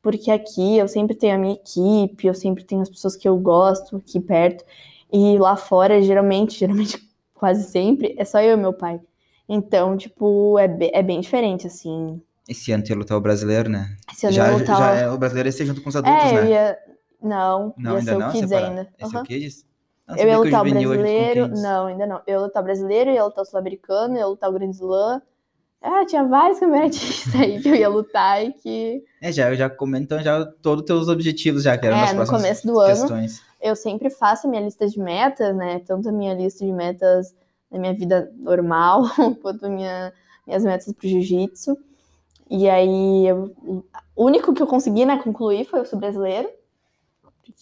[0.00, 3.36] Porque aqui eu sempre tenho a minha equipe, eu sempre tenho as pessoas que eu
[3.38, 4.64] gosto aqui perto.
[5.12, 6.98] E lá fora, geralmente, geralmente
[7.34, 9.00] quase sempre, é só eu e meu pai.
[9.48, 12.20] Então, tipo, é, é bem diferente, assim.
[12.48, 13.96] Esse ano ia lutar o brasileiro, né?
[14.10, 14.78] Esse ano já, eu lutar...
[14.78, 16.50] já é, o brasileiro ia ser junto com os adultos, é, né?
[16.50, 16.78] Ia...
[17.22, 18.88] Não, não, ia ainda ser não, o Kids ainda.
[18.98, 19.20] Esse uhum.
[19.20, 19.66] é o Kids?
[20.08, 21.48] Eu ia lutar o brasileiro.
[21.48, 22.16] Não, ainda não.
[22.26, 24.70] Eu ia lutar o brasileiro, eu ia lutar o sul-americano, eu ia lutar o Grand
[24.70, 25.22] Slam.
[25.80, 29.04] Ah, tinha vários campeonatos aí que eu ia lutar e que.
[29.20, 32.12] É, já, eu já comento então já todos os teus objetivos, já que eram é,
[32.12, 33.38] no começo do questões.
[33.38, 33.52] ano.
[33.60, 35.80] Eu sempre faço a minha lista de metas, né?
[35.80, 37.34] Tanto a minha lista de metas
[37.70, 39.04] na minha vida normal,
[39.42, 40.12] quanto minha,
[40.46, 41.76] minhas metas pro jiu-jitsu.
[42.50, 43.52] E aí, eu,
[44.14, 46.50] o único que eu consegui, né, concluir foi o sul brasileiro,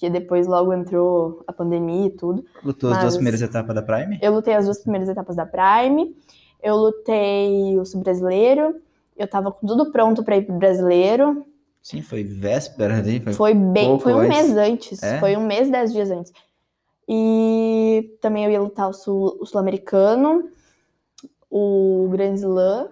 [0.01, 2.43] porque depois logo entrou a pandemia e tudo.
[2.65, 4.19] Lutou as duas primeiras etapas da Prime?
[4.23, 6.17] Eu lutei as duas primeiras etapas da Prime,
[6.63, 8.81] eu lutei o brasileiro,
[9.15, 11.45] eu tava com tudo pronto para ir pro brasileiro.
[11.83, 13.21] Sim, foi véspera, né?
[13.21, 15.19] Foi, foi bem, foi um mês antes, é?
[15.21, 16.33] foi um mês, dez dias antes.
[17.07, 20.49] E também eu ia lutar o sul-americano,
[21.51, 22.89] o, sul o Grand Slam,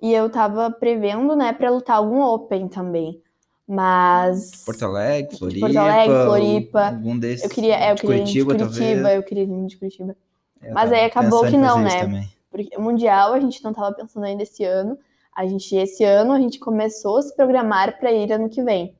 [0.00, 3.20] e eu tava prevendo, né, pra lutar algum Open também.
[3.68, 4.64] Mas.
[4.64, 5.66] Porto Alegre, Floripa.
[5.66, 6.86] Porto Alegre, Floripa.
[6.86, 7.44] Algum desses.
[7.44, 10.16] Eu queria, é, eu queria Curitiba, de Curitiba, eu queria ir de Curitiba.
[10.62, 12.26] Eu Mas aí acabou que não, né?
[12.50, 14.98] Porque o Mundial a gente não tava pensando ainda esse ano.
[15.36, 18.96] A gente, esse ano, a gente começou a se programar para ir ano que vem.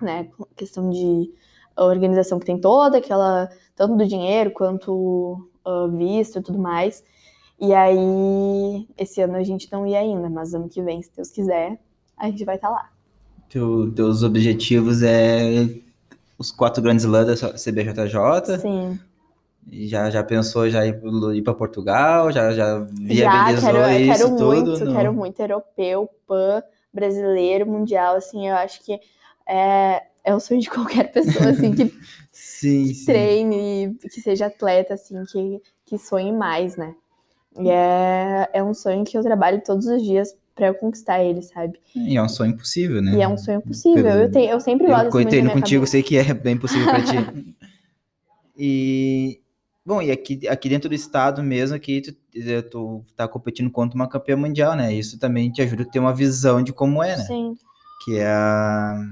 [0.00, 0.30] Né?
[0.56, 1.30] Questão de
[1.76, 3.50] organização que tem toda, aquela.
[3.74, 7.04] tanto do dinheiro quanto uh, visto e tudo mais.
[7.58, 11.30] E aí, esse ano a gente não ia ainda, mas ano que vem, se Deus
[11.30, 11.78] quiser,
[12.16, 12.99] a gente vai estar tá lá.
[13.50, 15.68] Teu, teus objetivos é
[16.38, 18.58] os quatro grandes lãs da CBJJ?
[18.60, 18.98] Sim.
[19.70, 21.00] Já, já pensou já ir,
[21.34, 22.30] ir para Portugal?
[22.30, 24.70] Já, já viabilizou já, quero, isso quero tudo?
[24.70, 24.92] Muito.
[24.92, 26.62] Quero muito europeu, pan,
[26.94, 28.98] brasileiro, mundial, assim, eu acho que
[29.48, 31.92] é, é o sonho de qualquer pessoa, assim, que,
[32.30, 36.94] sim, que treine, que seja atleta, assim, que, que sonhe mais, né?
[37.58, 41.40] E é, é um sonho que eu trabalho todos os dias para eu conquistar ele,
[41.40, 41.80] sabe?
[41.96, 43.14] E é um sonho impossível, né?
[43.16, 44.04] E é um sonho possível.
[44.04, 44.20] Pelo...
[44.20, 45.92] Eu, tenho, eu sempre gosto Eu treino contigo, cabeça.
[45.92, 47.56] sei que é bem possível para ti.
[48.54, 49.40] e
[49.86, 52.14] bom, e aqui, aqui dentro do estado mesmo, aqui tu,
[52.70, 54.92] tu tá competindo contra uma campeã mundial, né?
[54.92, 57.24] Isso também te ajuda a ter uma visão de como é, né?
[57.24, 57.54] Sim.
[58.04, 59.02] Que é a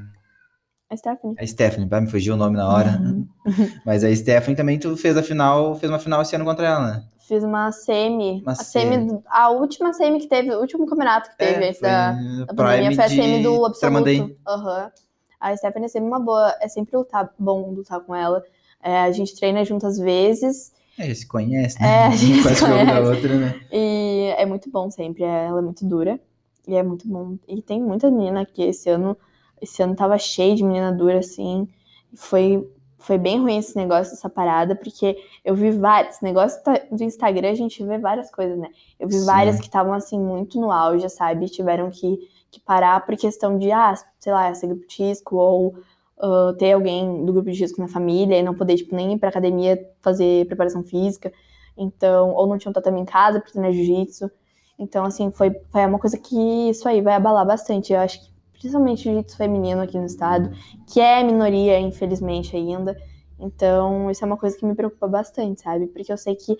[0.91, 1.37] a Stephanie.
[1.39, 2.99] A Stephanie, vai me fugir o nome na hora.
[3.01, 3.27] Uhum.
[3.87, 6.87] Mas a Stephanie também tu fez a final, fez uma final esse ano contra ela,
[6.93, 7.05] né?
[7.29, 8.41] Fiz uma semi.
[8.41, 9.23] Uma a semi.
[9.27, 12.13] A última semi que teve, o último campeonato que teve é, da,
[12.47, 14.09] da pandemia foi a semi do Absoluto.
[14.09, 14.91] Uhum.
[15.39, 18.43] A Stephanie é sempre uma boa, é sempre lutar, bom lutar com ela.
[18.83, 20.73] É, a gente treina junto às vezes.
[20.99, 21.87] É, se conhece, né?
[21.87, 22.87] É, a gente se conhece.
[22.87, 23.61] Da outra, né?
[23.71, 26.19] E é muito bom sempre, ela é muito dura.
[26.67, 27.37] E é muito bom.
[27.47, 29.15] E tem muita menina que esse ano,
[29.61, 31.69] esse ano tava cheio de menina dura, assim.
[32.15, 32.67] Foi
[32.99, 36.21] foi bem ruim esse negócio, essa parada, porque eu vi vários.
[36.21, 38.69] Negócio do Instagram, a gente vê várias coisas, né?
[38.99, 39.25] Eu vi Sim.
[39.25, 41.49] várias que estavam, assim, muito no auge, sabe?
[41.49, 42.19] Tiveram que,
[42.51, 45.75] que parar por questão de, ah, sei lá, ser grupo de risco, ou
[46.19, 49.19] uh, ter alguém do grupo de risco na família e não poder, tipo, nem ir
[49.19, 51.33] pra academia fazer preparação física.
[51.77, 54.29] Então, ou não tinha um tatame em casa pra treinar jiu-jitsu.
[54.77, 56.37] Então, assim, foi, foi uma coisa que
[56.69, 57.93] isso aí vai abalar bastante.
[57.93, 60.51] Eu acho que principalmente jiu-jitsu feminino aqui no estado,
[60.87, 62.97] que é minoria, infelizmente, ainda.
[63.39, 65.87] Então, isso é uma coisa que me preocupa bastante, sabe?
[65.87, 66.57] Porque eu sei que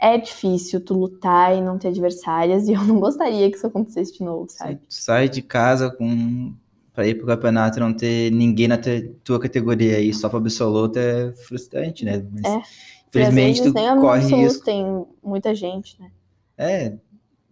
[0.00, 4.12] é difícil tu lutar e não ter adversárias, e eu não gostaria que isso acontecesse
[4.12, 4.80] de novo, sabe?
[4.88, 6.54] Sai de casa com
[6.92, 8.76] para ir pro campeonato e não ter ninguém na
[9.22, 12.26] tua categoria aí só para absoluto é frustrante, né?
[12.32, 12.60] Mas, é.
[13.08, 14.64] Infelizmente, tu nem corre absoluto risco.
[14.64, 16.10] tem muita gente, né?
[16.56, 16.98] É,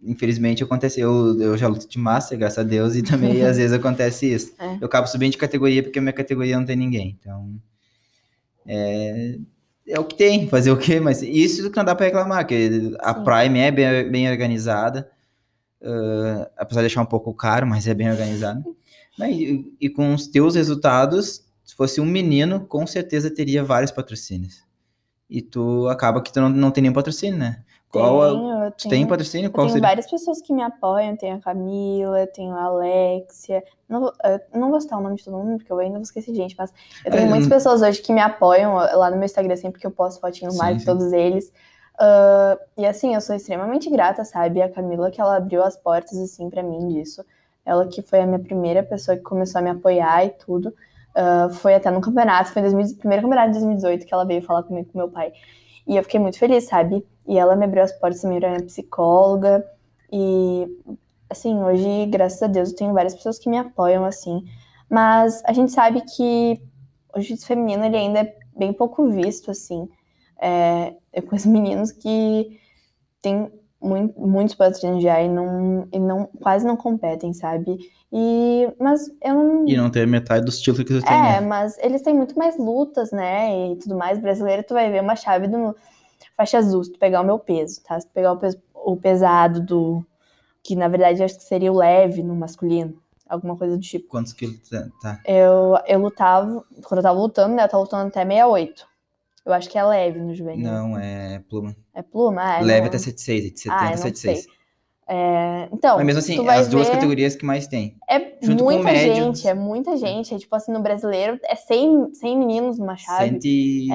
[0.01, 1.39] infelizmente aconteceu.
[1.39, 4.53] Eu, já luto de master, graças a Deus, e também às vezes acontece isso.
[4.59, 4.77] É.
[4.81, 7.17] Eu acabo subindo de categoria porque a minha categoria não tem ninguém.
[7.19, 7.49] Então.
[8.65, 9.37] É,
[9.87, 10.99] é o que tem, fazer o quê?
[10.99, 13.23] Mas isso que não dá para reclamar, que a Sim.
[13.23, 15.09] Prime é bem, bem organizada.
[15.81, 18.63] Uh, apesar de deixar um pouco caro, mas é bem organizada.
[19.19, 24.63] E, e, com os teus resultados, se fosse um menino, com certeza teria vários patrocínios.
[25.27, 27.63] E tu acaba que tu não, não tem nenhum patrocínio, né?
[27.89, 28.71] Qual tenho, a...
[28.71, 29.51] tenho, tem patrocínio?
[29.51, 29.87] Qual tenho seria?
[29.87, 31.15] várias pessoas que me apoiam.
[31.15, 33.63] Tenho a Camila, tenho a Alexia.
[33.87, 34.11] Não,
[34.53, 36.73] não vou citar o nome de todo mundo, porque eu ainda vou esquecer gente, mas
[37.05, 37.55] eu tenho é, muitas não...
[37.55, 40.57] pessoas hoje que me apoiam lá no meu Instagram, sempre que eu posto fotinho no
[40.57, 41.51] mar de todos eles.
[41.97, 44.61] Uh, e assim, eu sou extremamente grata, sabe?
[44.61, 47.23] A Camila, que ela abriu as portas, assim, para mim disso.
[47.65, 50.73] Ela que foi a minha primeira pessoa que começou a me apoiar e tudo.
[51.15, 54.63] Uh, foi até no campeonato, foi no primeiro campeonato de 2018 que ela veio falar
[54.63, 55.33] comigo com meu pai.
[55.87, 57.05] E eu fiquei muito feliz, sabe?
[57.27, 59.65] E ela me abriu as portas também pra minha psicóloga.
[60.11, 60.67] E,
[61.29, 64.43] assim, hoje, graças a Deus, eu tenho várias pessoas que me apoiam, assim.
[64.89, 66.61] Mas a gente sabe que
[67.15, 69.87] o jiu-jitsu feminino, ele ainda é bem pouco visto, assim.
[70.39, 72.59] É, eu conheço meninos que
[73.21, 77.77] têm muito, muitos patrocínios já e não, e não quase não competem, sabe?
[78.11, 79.67] E, mas eu não.
[79.67, 81.15] E não tem metade dos títulos que você tem.
[81.15, 81.41] É, né?
[81.41, 83.71] mas eles têm muito mais lutas, né?
[83.71, 84.19] E tudo mais.
[84.19, 85.75] Brasileiro, tu vai ver uma chave do
[86.35, 87.99] faixa azul, se tu pegar o meu peso, tá?
[87.99, 90.05] Se tu pegar o, peso, o pesado do.
[90.63, 93.01] Que na verdade acho que seria o leve no masculino.
[93.27, 94.07] Alguma coisa do tipo.
[94.07, 94.69] Quantos quilos
[95.01, 95.19] tá?
[95.25, 96.63] Eu, eu lutava.
[96.83, 97.63] Quando eu tava lutando, né?
[97.63, 98.87] Eu tava lutando até 68.
[99.47, 100.69] Eu acho que é leve no juvenil.
[100.69, 101.73] Não, é pluma.
[101.93, 102.41] É pluma?
[102.41, 102.87] Ah, leve não...
[102.87, 104.43] até 76, de 70 ah, a 76.
[104.43, 104.57] Sei.
[105.09, 107.95] É, então, Mas mesmo assim, é as duas categorias que mais tem.
[108.09, 110.35] É Junto muita gente, é muita gente.
[110.35, 113.29] É tipo assim, no brasileiro é 100, 100 meninos numa chave.
[113.39, 113.89] 115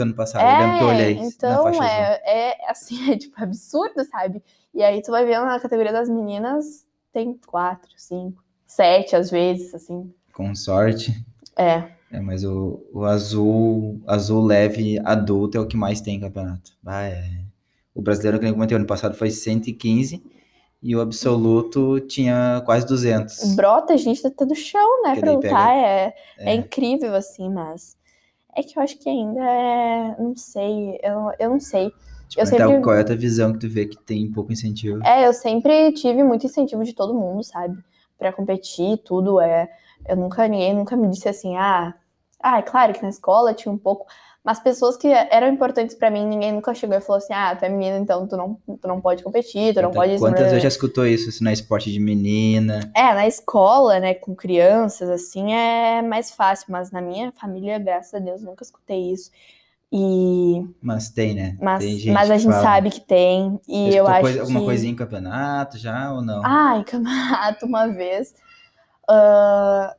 [0.00, 1.12] é, ano passado, é, eu lembro que eu olhei.
[1.18, 4.42] Então, é, é assim, é tipo absurdo, sabe?
[4.72, 9.74] E aí tu vai ver na categoria das meninas, tem quatro, cinco, sete às vezes,
[9.74, 10.10] assim.
[10.32, 11.12] Com sorte.
[11.54, 11.95] É.
[12.16, 16.72] É, mas o, o azul, azul leve adulto é o que mais tem em campeonato.
[16.86, 17.22] Ah, é.
[17.94, 20.22] O brasileiro, que eu comentei ano passado, foi 115
[20.82, 23.54] e o absoluto tinha quase 200.
[23.54, 25.68] Brota gente tá do chão, né, pra lutar.
[25.68, 25.86] Pega...
[25.86, 26.52] É, é.
[26.52, 27.98] é incrível, assim, mas
[28.56, 30.16] é que eu acho que ainda é.
[30.18, 31.92] Não sei, eu, eu não sei.
[32.30, 32.80] Tipo, eu sempre...
[32.80, 35.04] qual é a tua visão que tu vê que tem pouco incentivo?
[35.04, 37.76] É, eu sempre tive muito incentivo de todo mundo, sabe?
[38.18, 39.38] Pra competir, tudo.
[39.38, 39.68] É,
[40.08, 41.94] eu nunca, ninguém nunca me disse assim, ah,
[42.42, 44.06] ah, é claro que na escola tinha um pouco,
[44.44, 47.64] mas pessoas que eram importantes para mim, ninguém nunca chegou e falou assim: ah, tu
[47.64, 50.18] é menina, então tu não, tu não pode competir, tu não então, pode.
[50.18, 51.42] Quantas vezes já escutou isso?
[51.42, 52.90] Não é esporte de menina?
[52.94, 58.14] É, na escola, né, com crianças, assim, é mais fácil, mas na minha família, graças
[58.14, 59.30] a Deus, nunca escutei isso.
[59.90, 60.64] E...
[60.82, 61.56] Mas tem, né?
[61.60, 62.62] Mas, tem mas a gente fala...
[62.62, 63.60] sabe que tem.
[63.66, 64.40] E eu acho coisa, que...
[64.42, 66.42] Alguma coisinha em campeonato já ou não?
[66.44, 68.34] Ah, em campeonato uma vez.
[69.08, 69.94] Uh...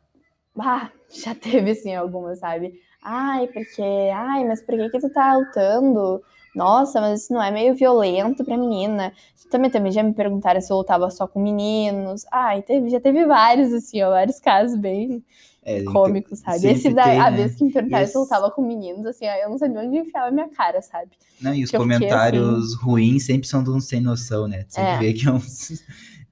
[0.59, 2.79] Ah, já teve, assim, algumas, sabe?
[3.01, 3.81] Ai, porque,
[4.13, 6.21] ai, mas por que que tu tá lutando?
[6.53, 9.13] Nossa, mas isso não é meio violento pra menina?
[9.49, 12.25] Também, também já me perguntaram se eu lutava só com meninos.
[12.31, 15.23] Ai, teve, já teve vários, assim, ó, vários casos bem
[15.63, 16.67] é, cômicos, sabe?
[16.67, 17.37] Esse da, tem, a né?
[17.37, 18.11] vez que me perguntaram Esse...
[18.11, 21.11] se eu lutava com meninos, assim, eu não sabia onde enfiar a minha cara, sabe?
[21.39, 22.83] Não, e os que comentários assim...
[22.83, 24.65] ruins sempre são de um sem noção, né?
[24.67, 24.97] Você é.
[24.97, 25.39] vê que é um...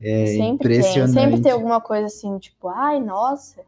[0.02, 1.14] É sempre impressionante.
[1.14, 3.62] Tem, sempre tem alguma coisa assim, tipo, ai, nossa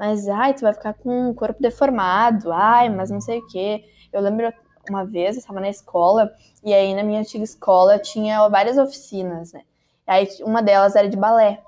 [0.00, 3.84] mas ai, tu vai ficar com o corpo deformado, ai, mas não sei o quê.
[4.10, 4.50] Eu lembro
[4.88, 6.32] uma vez, eu estava na escola,
[6.64, 9.60] e aí na minha antiga escola tinha várias oficinas, né?
[10.06, 11.62] Aí uma delas era de balé.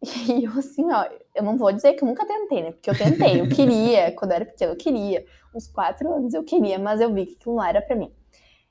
[0.28, 2.70] E eu assim, ó, eu não vou dizer que eu nunca tentei, né?
[2.70, 5.24] Porque eu tentei, eu queria, quando eu era pequena, eu queria.
[5.52, 8.14] Uns quatro anos eu queria, mas eu vi que aquilo não era pra mim.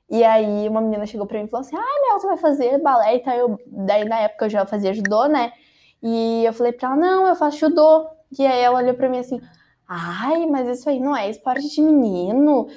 [0.08, 2.78] E aí uma menina chegou pra mim e falou assim, ai, Mel, tu vai fazer
[2.78, 3.34] balé e tal.
[3.36, 5.52] Eu, daí na época eu já fazia judô, né?
[6.02, 8.15] E eu falei pra ela, não, eu faço judô.
[8.38, 9.40] E aí ela olhou pra mim assim,
[9.88, 12.68] Ai, mas isso aí não é esporte de menino.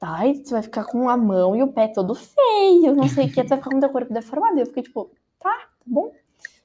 [0.00, 3.28] Ai, você vai ficar com a mão e o pé todo feio, não sei o
[3.28, 4.58] que, você vai ficar com o teu corpo deformado.
[4.58, 6.12] Eu fiquei tipo, tá, tá bom.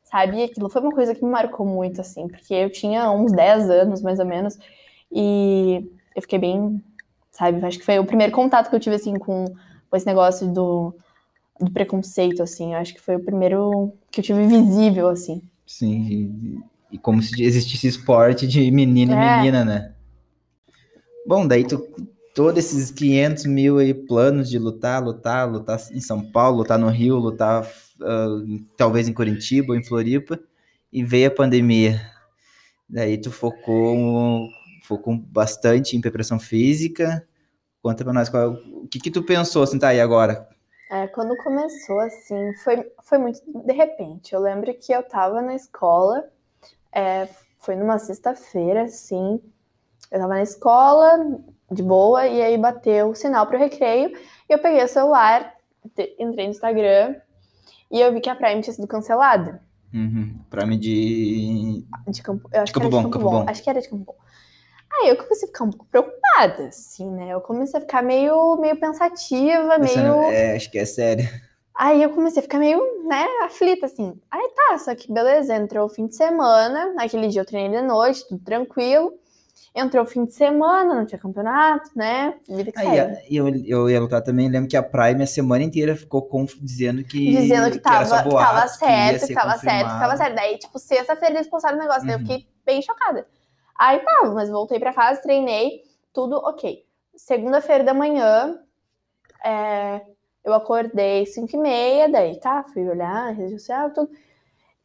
[0.03, 0.37] Sabe?
[0.37, 3.69] E aquilo foi uma coisa que me marcou muito, assim, porque eu tinha uns 10
[3.69, 4.59] anos, mais ou menos,
[5.11, 6.83] e eu fiquei bem,
[7.31, 7.65] sabe?
[7.65, 9.45] Acho que foi o primeiro contato que eu tive, assim, com,
[9.89, 10.93] com esse negócio do,
[11.59, 12.73] do preconceito, assim.
[12.73, 15.41] Eu acho que foi o primeiro que eu tive visível, assim.
[15.65, 19.15] Sim, e, como se existisse esporte de menino é.
[19.15, 19.93] e menina, né?
[21.25, 21.87] Bom, daí tu
[22.33, 26.89] todos esses 500 mil aí planos de lutar, lutar, lutar em São Paulo, lutar no
[26.89, 30.39] Rio, lutar uh, talvez em Curitiba ou em Floripa,
[30.91, 32.01] e veio a pandemia.
[32.89, 34.47] Daí tu focou,
[34.83, 37.25] focou bastante em preparação física.
[37.81, 40.47] Conta pra nós qual, o que que tu pensou, assim, tá aí agora?
[40.91, 44.33] É, quando começou, assim, foi, foi muito de repente.
[44.33, 46.25] Eu lembro que eu tava na escola,
[46.93, 47.27] é,
[47.59, 49.39] foi numa sexta-feira, assim,
[50.11, 51.39] eu tava na escola,
[51.71, 54.11] de boa, e aí bateu o sinal pro recreio,
[54.49, 55.53] e eu peguei o celular,
[56.19, 57.15] entrei no Instagram,
[57.89, 59.61] e eu vi que a Prime tinha sido cancelada.
[59.93, 60.39] Uhum.
[60.49, 61.85] Prime de.
[62.07, 63.43] De Campo, eu acho de Campo, Bom, de Campo, Campo Bom.
[63.43, 63.49] Bom.
[63.49, 64.15] Acho que era de Campo Bom.
[64.93, 67.29] Aí eu comecei a ficar um pouco preocupada, assim, né?
[67.29, 70.23] Eu comecei a ficar meio, meio pensativa, meio.
[70.23, 71.27] É, acho que é sério.
[71.81, 74.13] Aí eu comecei a ficar meio, né, aflita, assim.
[74.29, 77.87] Aí tá, só que beleza, entrou o fim de semana, naquele dia eu treinei de
[77.87, 79.17] noite, tudo tranquilo.
[79.73, 82.35] Entrou o fim de semana, não tinha campeonato, né?
[82.47, 85.95] Vida que Aí, eu, eu ia lutar também, lembro que a Prime a semana inteira
[85.95, 87.31] ficou conf, dizendo que.
[87.31, 90.35] Dizendo que tava, que, boato, que tava certo, que, tava certo, que tava certo.
[90.35, 92.07] Daí, tipo, sexta-feira eles postaram o negócio, uhum.
[92.09, 92.27] daí eu uhum.
[92.27, 93.25] fiquei bem chocada.
[93.75, 95.81] Aí tá, mas voltei pra casa, treinei,
[96.13, 96.85] tudo ok.
[97.15, 98.59] Segunda-feira da manhã,
[99.43, 100.01] é,
[100.43, 104.09] eu acordei 5 e meia, daí tá, fui olhar rede social, tudo.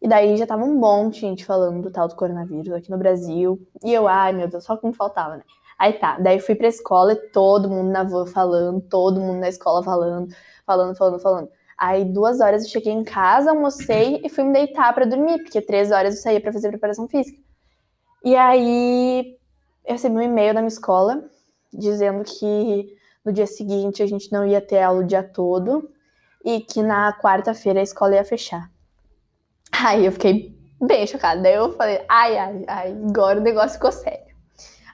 [0.00, 2.98] E daí já tava um monte de gente falando do tal do coronavírus aqui no
[2.98, 3.58] Brasil.
[3.82, 5.42] E eu, ai meu Deus, só o que me faltava, né?
[5.78, 9.48] Aí tá, daí fui pra escola e todo mundo na van falando, todo mundo na
[9.48, 10.28] escola falando,
[10.66, 11.48] falando, falando, falando.
[11.78, 15.60] Aí duas horas eu cheguei em casa, almocei e fui me deitar para dormir, porque
[15.60, 17.38] três horas eu saía para fazer preparação física.
[18.24, 19.36] E aí
[19.84, 21.24] eu recebi um e-mail da minha escola
[21.72, 22.95] dizendo que
[23.26, 25.90] no dia seguinte a gente não ia ter aula o dia todo
[26.44, 28.70] e que na quarta-feira a escola ia fechar.
[29.72, 31.42] Aí eu fiquei bem chocada.
[31.42, 34.34] Daí eu falei, ai, ai, ai, agora o negócio ficou sério.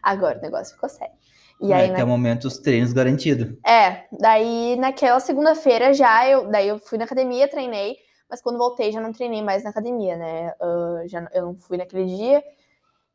[0.03, 1.15] Agora o negócio ficou sério.
[1.61, 2.05] E aí, até na...
[2.05, 3.55] o momento, os treinos garantidos.
[3.65, 8.91] É, daí naquela segunda-feira já, eu, daí eu fui na academia, treinei, mas quando voltei
[8.91, 10.55] já não treinei mais na academia, né?
[10.61, 12.43] Uh, já, eu não fui naquele dia.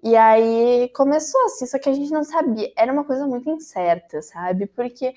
[0.03, 2.71] E aí começou assim, só que a gente não sabia.
[2.77, 4.67] Era uma coisa muito incerta, sabe?
[4.67, 5.13] Porque,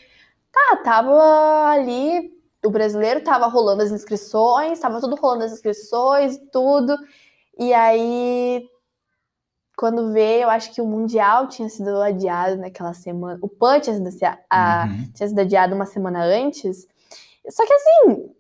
[0.53, 6.95] tá, tava ali o brasileiro tava rolando as inscrições, tava tudo rolando as inscrições tudo.
[7.59, 8.69] E aí,
[9.77, 13.39] quando veio, eu acho que o Mundial tinha sido adiado naquela semana.
[13.43, 14.09] O PAN tinha sido,
[14.51, 15.13] a, uhum.
[15.13, 16.87] tinha sido adiado uma semana antes.
[17.49, 18.35] Só que assim,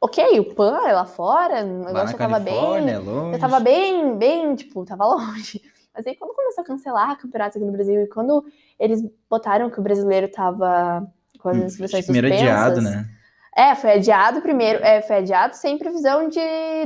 [0.00, 2.90] ok, o PAN é lá fora, o negócio já tava bem.
[2.90, 3.32] É longe.
[3.32, 5.62] Já tava bem, bem, tipo, tava longe.
[5.94, 8.44] Mas aí quando começou a cancelar campeonatos aqui no Brasil e quando
[8.78, 12.72] eles botaram que o brasileiro tava com as hum, inscrições Primeiro suspensas.
[12.72, 13.18] Primeiro adiado, né?
[13.56, 16.38] É, foi adiado primeiro, é, foi adiado sem previsão de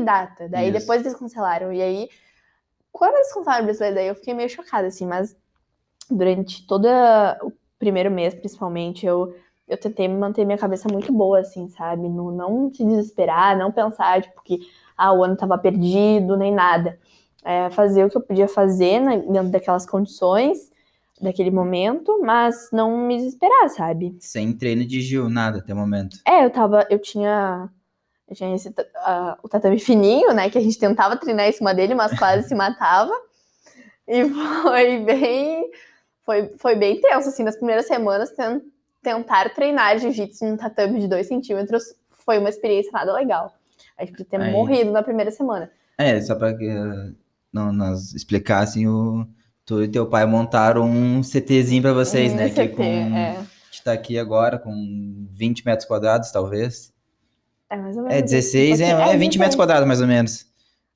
[0.02, 0.48] data.
[0.48, 0.80] Daí Isso.
[0.80, 1.70] depois eles cancelaram.
[1.70, 2.08] E aí,
[2.90, 5.36] quando eles cancelaram o brasileiro, daí eu fiquei meio chocada, assim, mas
[6.10, 6.88] durante todo
[7.42, 9.34] o primeiro mês, principalmente, eu,
[9.72, 12.08] eu tentei manter minha cabeça muito boa, assim, sabe?
[12.08, 14.60] Não, não se desesperar, não pensar, tipo, que
[14.96, 16.98] ah, o ano tava perdido, nem nada.
[17.44, 20.70] É, fazer o que eu podia fazer né, dentro daquelas condições
[21.20, 24.16] daquele momento, mas não me desesperar, sabe?
[24.18, 26.18] Sem treino de Gil, nada até o momento.
[26.26, 27.70] É, eu tava, eu tinha,
[28.28, 31.72] eu tinha esse, uh, o tatame fininho, né, que a gente tentava treinar em cima
[31.72, 33.12] dele, mas quase se matava.
[34.06, 34.28] E
[34.62, 35.70] foi bem,
[36.26, 38.32] foi, foi bem tenso, assim, nas primeiras semanas,
[39.02, 43.52] tentar treinar jiu-jitsu num tatame de 2 centímetros foi uma experiência nada legal.
[43.98, 44.52] A gente podia ter Aí...
[44.52, 45.70] morrido na primeira semana.
[45.98, 47.14] É, só pra que uh,
[47.52, 49.26] não, nós explicassem o
[49.64, 52.48] Tu e teu pai montaram um CTzinho para vocês, um né?
[52.48, 53.38] CT, com, é.
[53.70, 56.92] está aqui agora com 20 metros quadrados, talvez.
[57.70, 58.18] É mais ou menos.
[58.18, 60.46] É 16, é, é, 20 metros quadrados, mais ou menos.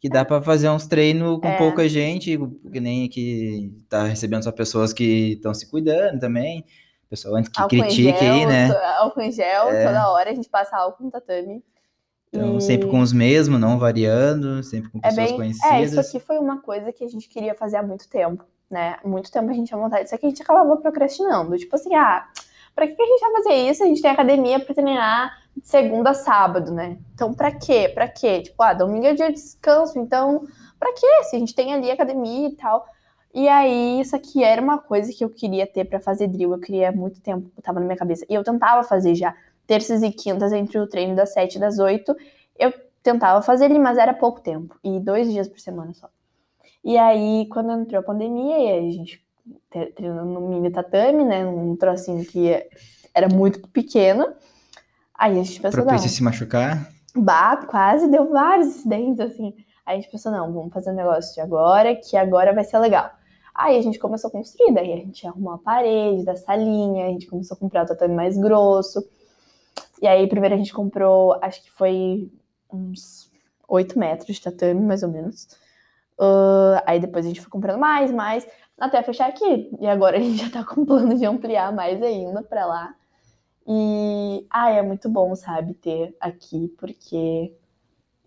[0.00, 1.56] Que dá para fazer uns treinos com é.
[1.56, 2.36] pouca gente,
[2.72, 6.64] que nem que tá recebendo só pessoas que estão se cuidando também.
[7.08, 8.68] Pessoal antes que álcool critique gel, aí, né?
[8.98, 9.86] Álcool em gel, é.
[9.86, 11.64] toda hora a gente passa álcool no tatame.
[12.28, 12.60] Então, e...
[12.60, 15.36] sempre com os mesmos, não variando, sempre com pessoas é bem...
[15.36, 15.70] conhecidas.
[15.70, 18.98] É, isso aqui foi uma coisa que a gente queria fazer há muito tempo né?
[19.04, 21.56] Muito tempo a gente tinha vontade, só que a gente acabava procrastinando.
[21.56, 22.26] Tipo assim, ah,
[22.74, 23.82] pra que a gente vai fazer isso?
[23.82, 26.98] A gente tem academia pra treinar de segunda a sábado, né?
[27.14, 27.90] Então, pra quê?
[27.92, 28.42] Pra quê?
[28.42, 30.44] Tipo, ah, domingo é dia de descanso, então,
[30.78, 31.24] pra quê?
[31.24, 32.86] Se a gente tem ali academia e tal.
[33.36, 36.52] E aí, isso aqui era uma coisa que eu queria ter para fazer drill.
[36.52, 38.24] Eu queria há muito tempo, tava na minha cabeça.
[38.30, 39.36] E eu tentava fazer já.
[39.66, 42.16] Terças e quintas, entre o treino das 7 e das 8,
[42.58, 42.72] eu
[43.02, 44.74] tentava fazer ele, mas era pouco tempo.
[44.82, 46.08] E dois dias por semana só.
[46.82, 49.22] E aí, quando entrou a pandemia, e a gente
[49.94, 51.46] treinando no mini tatame, né?
[51.46, 52.66] Um trocinho que
[53.12, 54.32] era muito pequeno.
[55.14, 56.14] Aí a gente pensou, Propício não.
[56.14, 56.90] se machucar?
[57.14, 59.52] Bah, quase deu vários acidentes, assim.
[59.84, 62.78] Aí a gente pensou, não, vamos fazer um negócio de agora, que agora vai ser
[62.78, 63.10] legal.
[63.56, 67.08] Aí a gente começou a construir, daí a gente arrumou a parede da salinha, a
[67.08, 69.02] gente começou a comprar o tatame mais grosso.
[70.02, 72.30] E aí primeiro a gente comprou, acho que foi
[72.70, 73.30] uns
[73.66, 75.48] 8 metros de tatame, mais ou menos.
[76.18, 78.46] Uh, aí depois a gente foi comprando mais, mais,
[78.78, 79.70] até fechar aqui.
[79.80, 82.94] E agora a gente já tá com plano de ampliar mais ainda para lá.
[83.66, 87.56] E, ah, é muito bom, sabe, ter aqui, porque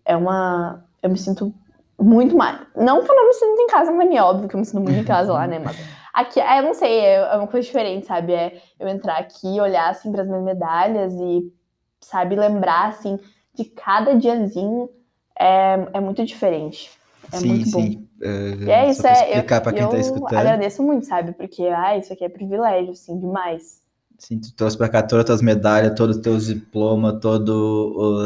[0.04, 0.84] é uma.
[1.02, 1.54] Eu me sinto
[2.00, 2.60] muito mais.
[2.76, 4.80] Não que eu não me sinto em casa, mas é óbvio que eu me sinto
[4.80, 5.58] muito em casa lá, né?
[5.58, 5.76] Mas
[6.14, 8.32] aqui, é, eu não sei, é, é uma coisa diferente, sabe?
[8.32, 11.52] É eu entrar aqui, olhar assim para as minhas medalhas e,
[12.00, 13.18] sabe, lembrar assim
[13.54, 14.88] de cada diazinho
[15.38, 16.90] é, é muito diferente.
[17.32, 17.72] É sim, muito sim.
[17.72, 18.26] bom.
[18.26, 19.38] Uh, e é isso, é.
[19.38, 20.38] Eu, pra quem tá eu escutando.
[20.38, 21.32] agradeço muito, sabe?
[21.32, 23.80] Porque, ah, isso aqui é privilégio, assim, demais.
[24.18, 27.48] Sim, tu trouxe pra cá todas as tuas medalhas, todos os teus diplomas, todas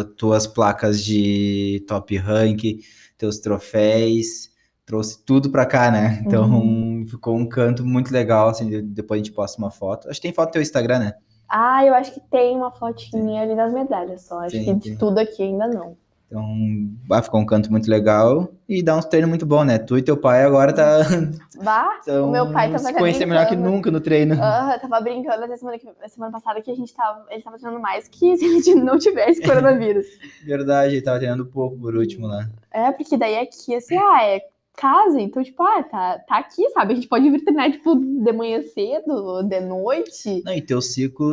[0.01, 2.81] as tuas placas de top rank,
[3.17, 4.51] teus troféus,
[4.87, 6.23] trouxe tudo pra cá, né?
[6.27, 7.07] Então uhum.
[7.09, 10.09] ficou um canto muito legal, assim, depois a gente posta uma foto.
[10.09, 11.15] Acho que tem foto no teu Instagram, né?
[11.49, 14.41] Ah, eu acho que tem uma fotinha ali das medalhas só.
[14.41, 14.97] Acho sim, que de sim.
[14.97, 15.97] tudo aqui ainda não.
[16.35, 19.79] Então, vai ficar um canto muito legal e dá uns treinos muito bom, né?
[19.79, 20.99] Tu e teu pai agora tá.
[21.63, 24.35] Bah, o meu pai tava se conhecer melhor que nunca no treino.
[24.35, 25.79] Aham, uh, tava brincando até semana,
[26.09, 27.25] semana passada que a gente tava.
[27.31, 30.07] Ele tava treinando mais que se a gente não tivesse coronavírus.
[30.45, 32.49] Verdade, ele tava treinando pouco por último lá.
[32.73, 34.41] É, porque daí aqui, assim, ah, é
[34.77, 36.95] casa, então, tipo, ah, tá, tá aqui, sabe?
[36.95, 40.43] A gente pode vir treinar, tipo, de manhã cedo, de noite.
[40.45, 41.31] Não, e teu ciclo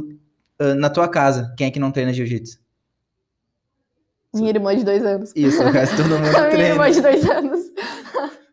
[0.61, 1.51] uh, na tua casa.
[1.57, 2.60] Quem é que não treina jiu-jitsu?
[4.33, 5.33] Minha irmã de dois anos.
[5.35, 6.55] Isso, o resto todo mundo treina.
[6.55, 7.59] Minha irmã de dois anos.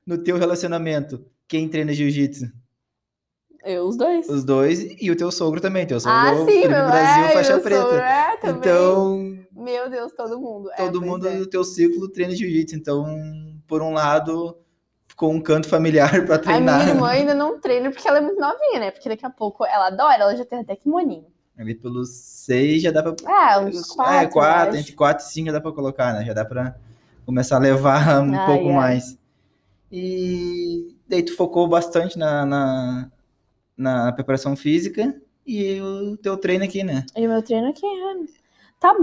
[0.07, 2.47] No teu relacionamento, quem treina jiu-jitsu?
[3.64, 4.29] Eu, os dois.
[4.29, 5.87] Os dois e o teu sogro também.
[5.87, 7.83] Teu sogro ah, sim, meu, Brasil, é, faixa preta.
[7.83, 8.59] Sogro, é, também.
[8.59, 9.39] Então.
[9.53, 10.70] Meu Deus, todo mundo.
[10.72, 12.76] É, todo é, mundo do teu ciclo treina jiu-jitsu.
[12.76, 13.05] Então,
[13.66, 14.57] por um lado,
[15.07, 16.74] ficou um canto familiar para treinar.
[16.76, 18.91] A minha irmã ainda não treina porque ela é muito novinha, né?
[18.91, 21.26] Porque daqui a pouco ela adora, ela já tem até kimoninho.
[21.59, 23.14] Ali pelos seis já dá pra.
[23.28, 24.14] É, uns quatro.
[24.14, 26.24] É, quatro, entre quatro e cinco já dá pra colocar, né?
[26.24, 26.76] Já dá pra
[27.26, 28.74] começar a levar um ai, pouco ai.
[28.74, 29.18] mais.
[29.90, 33.11] E daí tu focou bastante na, na,
[33.76, 37.04] na, preparação física e o teu treino aqui, né?
[37.16, 38.14] E o meu treino aqui é,
[38.78, 38.94] tá,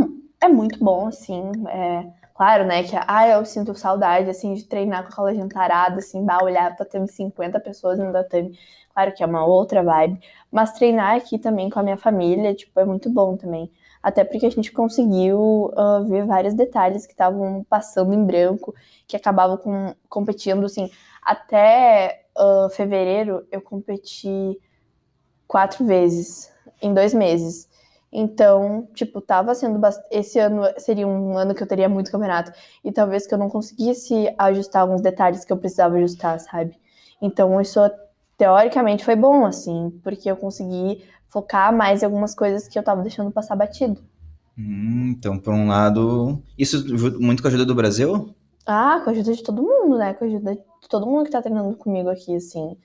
[0.41, 1.51] é muito bom, assim.
[1.67, 6.23] É, claro, né, que ah, eu sinto saudade, assim, de treinar com aquela gentarada, assim,
[6.23, 8.57] bah, olhar, tá tendo 50 pessoas no tatame.
[8.95, 12.79] Claro que é uma outra vibe, mas treinar aqui também com a minha família, tipo,
[12.79, 13.69] é muito bom também.
[14.01, 15.37] Até porque a gente conseguiu
[15.75, 18.73] uh, ver vários detalhes que estavam passando em branco,
[19.05, 20.89] que acabavam com, competindo, assim.
[21.21, 24.57] Até uh, fevereiro eu competi
[25.45, 26.49] quatro vezes
[26.81, 27.69] em dois meses.
[28.13, 30.01] Então, tipo, tava sendo bast...
[30.09, 33.49] esse ano seria um ano que eu teria muito campeonato e talvez que eu não
[33.49, 36.79] conseguisse ajustar alguns detalhes que eu precisava ajustar, sabe?
[37.21, 37.79] Então, isso
[38.37, 43.01] teoricamente foi bom, assim, porque eu consegui focar mais em algumas coisas que eu tava
[43.01, 44.01] deixando passar batido.
[44.57, 46.85] Hum, então, por um lado, isso
[47.19, 48.33] muito com a ajuda do Brasil?
[48.65, 50.13] Ah, com a ajuda de todo mundo, né?
[50.13, 52.77] Com a ajuda de todo mundo que tá treinando comigo aqui, assim.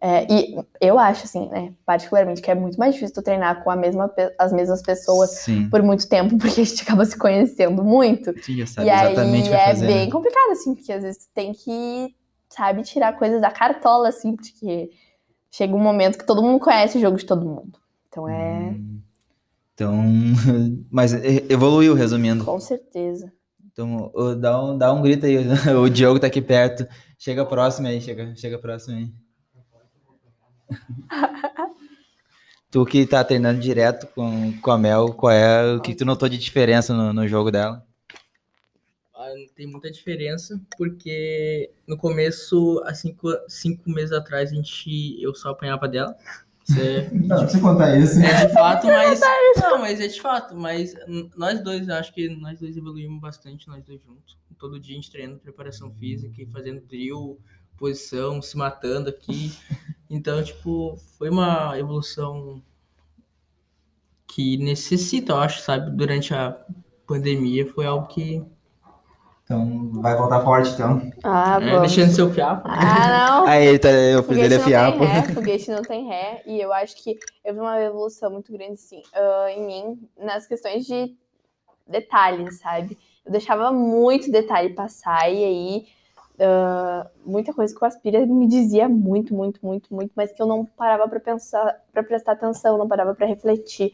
[0.00, 3.70] É, e eu acho, assim, né, particularmente, que é muito mais difícil tu treinar com
[3.70, 5.70] a mesma, as mesmas pessoas Sim.
[5.70, 8.32] por muito tempo, porque a gente acaba se conhecendo muito.
[8.42, 10.12] Sim, já sabe e exatamente aí é fazer, bem né?
[10.12, 12.14] complicado, assim, porque às vezes tu tem que
[12.56, 14.90] sabe tirar coisas da cartola, assim, porque
[15.50, 17.78] chega um momento que todo mundo conhece o jogo de todo mundo.
[18.08, 18.70] Então é.
[18.70, 19.00] Hum,
[19.74, 19.94] então,
[20.90, 21.12] mas
[21.50, 22.44] evoluiu, resumindo.
[22.44, 23.30] Com certeza.
[23.70, 25.36] Então, dá um, dá um grito aí,
[25.76, 26.86] o Diogo tá aqui perto.
[27.18, 29.12] Chega próximo aí, chega, chega próximo aí.
[32.70, 36.28] tu que tá treinando direto com, com a Mel, qual é o que tu notou
[36.28, 37.86] de diferença no, no jogo dela?
[39.54, 45.50] Tem muita diferença, porque no começo, há cinco, cinco meses atrás, a gente, eu só
[45.50, 46.16] apanhava dela.
[46.78, 48.18] É, não, precisa contar isso.
[48.20, 49.20] É de fato, mas.
[49.56, 50.56] Não, mas é de fato.
[50.56, 50.94] Mas
[51.36, 54.36] nós dois, acho que nós dois evoluímos bastante, nós dois juntos.
[54.58, 57.38] Todo dia a gente treinando preparação física e fazendo drill,
[57.76, 59.52] posição, se matando aqui.
[60.08, 62.62] Então, tipo, foi uma evolução
[64.26, 65.90] que necessita, eu acho, sabe?
[65.90, 66.56] Durante a
[67.06, 68.44] pandemia, foi algo que
[69.46, 71.00] Então, vai voltar forte, então.
[71.22, 72.62] Ah, é, mexendo seu fiapo.
[72.64, 73.46] Ah, não.
[73.46, 75.04] Aí, tá, eu fiz ele é fiapo.
[75.04, 76.42] Ré, foguete não tem ré.
[76.44, 80.48] E eu acho que eu vi uma evolução muito grande, sim, uh, em mim, nas
[80.48, 81.14] questões de
[81.86, 82.98] detalhes, sabe?
[83.24, 85.86] Eu deixava muito detalhe passar e aí
[86.40, 90.46] uh, muita coisa que o Aspira me dizia muito, muito, muito, muito, mas que eu
[90.46, 93.92] não parava para pensar, para prestar atenção, não parava para refletir.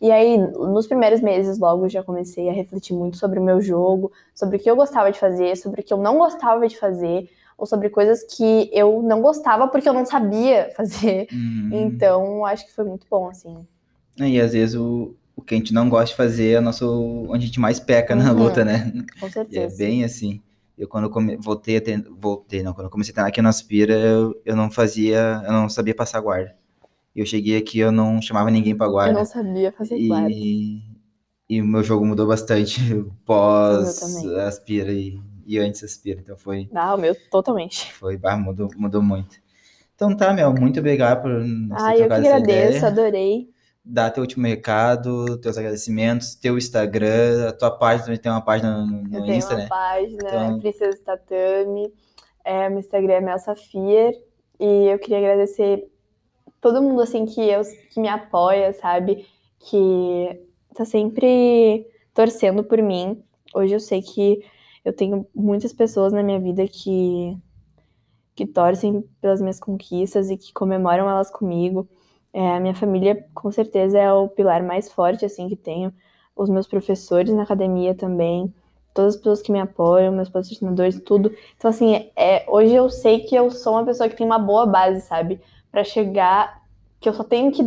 [0.00, 4.12] E aí, nos primeiros meses, logo já comecei a refletir muito sobre o meu jogo,
[4.34, 7.28] sobre o que eu gostava de fazer, sobre o que eu não gostava de fazer,
[7.56, 11.28] ou sobre coisas que eu não gostava porque eu não sabia fazer.
[11.32, 11.70] Uhum.
[11.72, 13.66] Então, acho que foi muito bom, assim.
[14.18, 16.86] E às vezes o, o que a gente não gosta de fazer é o nosso,
[17.28, 18.38] onde a gente mais peca na uhum.
[18.38, 18.92] luta, né?
[19.20, 19.54] Com certeza.
[19.54, 20.40] E é bem assim.
[20.76, 23.40] Eu quando eu come, voltei a ter, voltei, não, quando eu comecei a treinar aqui
[23.40, 26.54] no Aspira, eu, eu não fazia, eu não sabia passar guarda.
[27.14, 29.12] Eu cheguei aqui, eu não chamava ninguém para guarda.
[29.12, 30.30] Eu não sabia fazer e, guarda.
[31.48, 32.80] E o meu jogo mudou bastante
[33.24, 36.68] pós Aspira e, e antes Aspira, então foi...
[36.74, 37.92] Ah, o meu totalmente.
[37.92, 39.36] Foi, bah, mudou, mudou muito.
[39.94, 41.30] Então tá, Mel, muito obrigado por
[41.72, 42.86] Ah, eu que agradeço, ideia.
[42.86, 43.50] adorei.
[43.84, 48.78] Dá teu último recado, teus agradecimentos, teu Instagram, a tua página também tem uma página
[48.78, 49.66] no, no eu Insta, né?
[49.68, 50.58] página, então...
[50.58, 51.92] Princesa Tatame,
[52.42, 54.14] é, meu Instagram é Mel Safir,
[54.58, 55.86] e eu queria agradecer
[56.64, 57.60] todo mundo assim que eu
[57.90, 59.26] que me apoia, sabe?
[59.60, 60.40] Que
[60.74, 63.22] tá sempre torcendo por mim.
[63.54, 64.42] Hoje eu sei que
[64.82, 67.36] eu tenho muitas pessoas na minha vida que
[68.34, 71.86] que torcem pelas minhas conquistas e que comemoram elas comigo.
[72.32, 75.92] É, a minha família, com certeza, é o pilar mais forte assim que tenho.
[76.34, 78.52] Os meus professores na academia também,
[78.94, 81.30] todas as pessoas que me apoiam, meus patrocinadores, tudo.
[81.56, 84.66] Então, assim, é, hoje eu sei que eu sou uma pessoa que tem uma boa
[84.66, 85.40] base, sabe?
[85.74, 86.62] Para chegar,
[87.00, 87.64] que eu só tenho que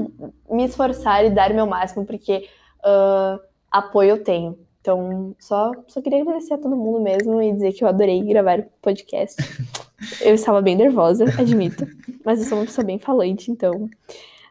[0.50, 2.48] me esforçar e dar meu máximo, porque
[2.80, 3.38] uh,
[3.70, 4.58] apoio eu tenho.
[4.80, 8.60] Então, só, só queria agradecer a todo mundo mesmo e dizer que eu adorei gravar
[8.60, 9.36] o podcast.
[10.22, 11.86] eu estava bem nervosa, admito,
[12.24, 13.90] mas eu sou uma pessoa bem falante, então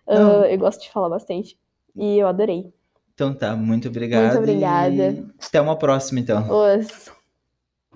[0.07, 1.59] uh, eu gosto de falar bastante.
[1.97, 2.71] E eu adorei.
[3.15, 4.35] Então tá, muito obrigado.
[4.35, 5.25] Muito obrigada.
[5.43, 6.47] Até uma próxima, então.
[6.51, 7.11] Os...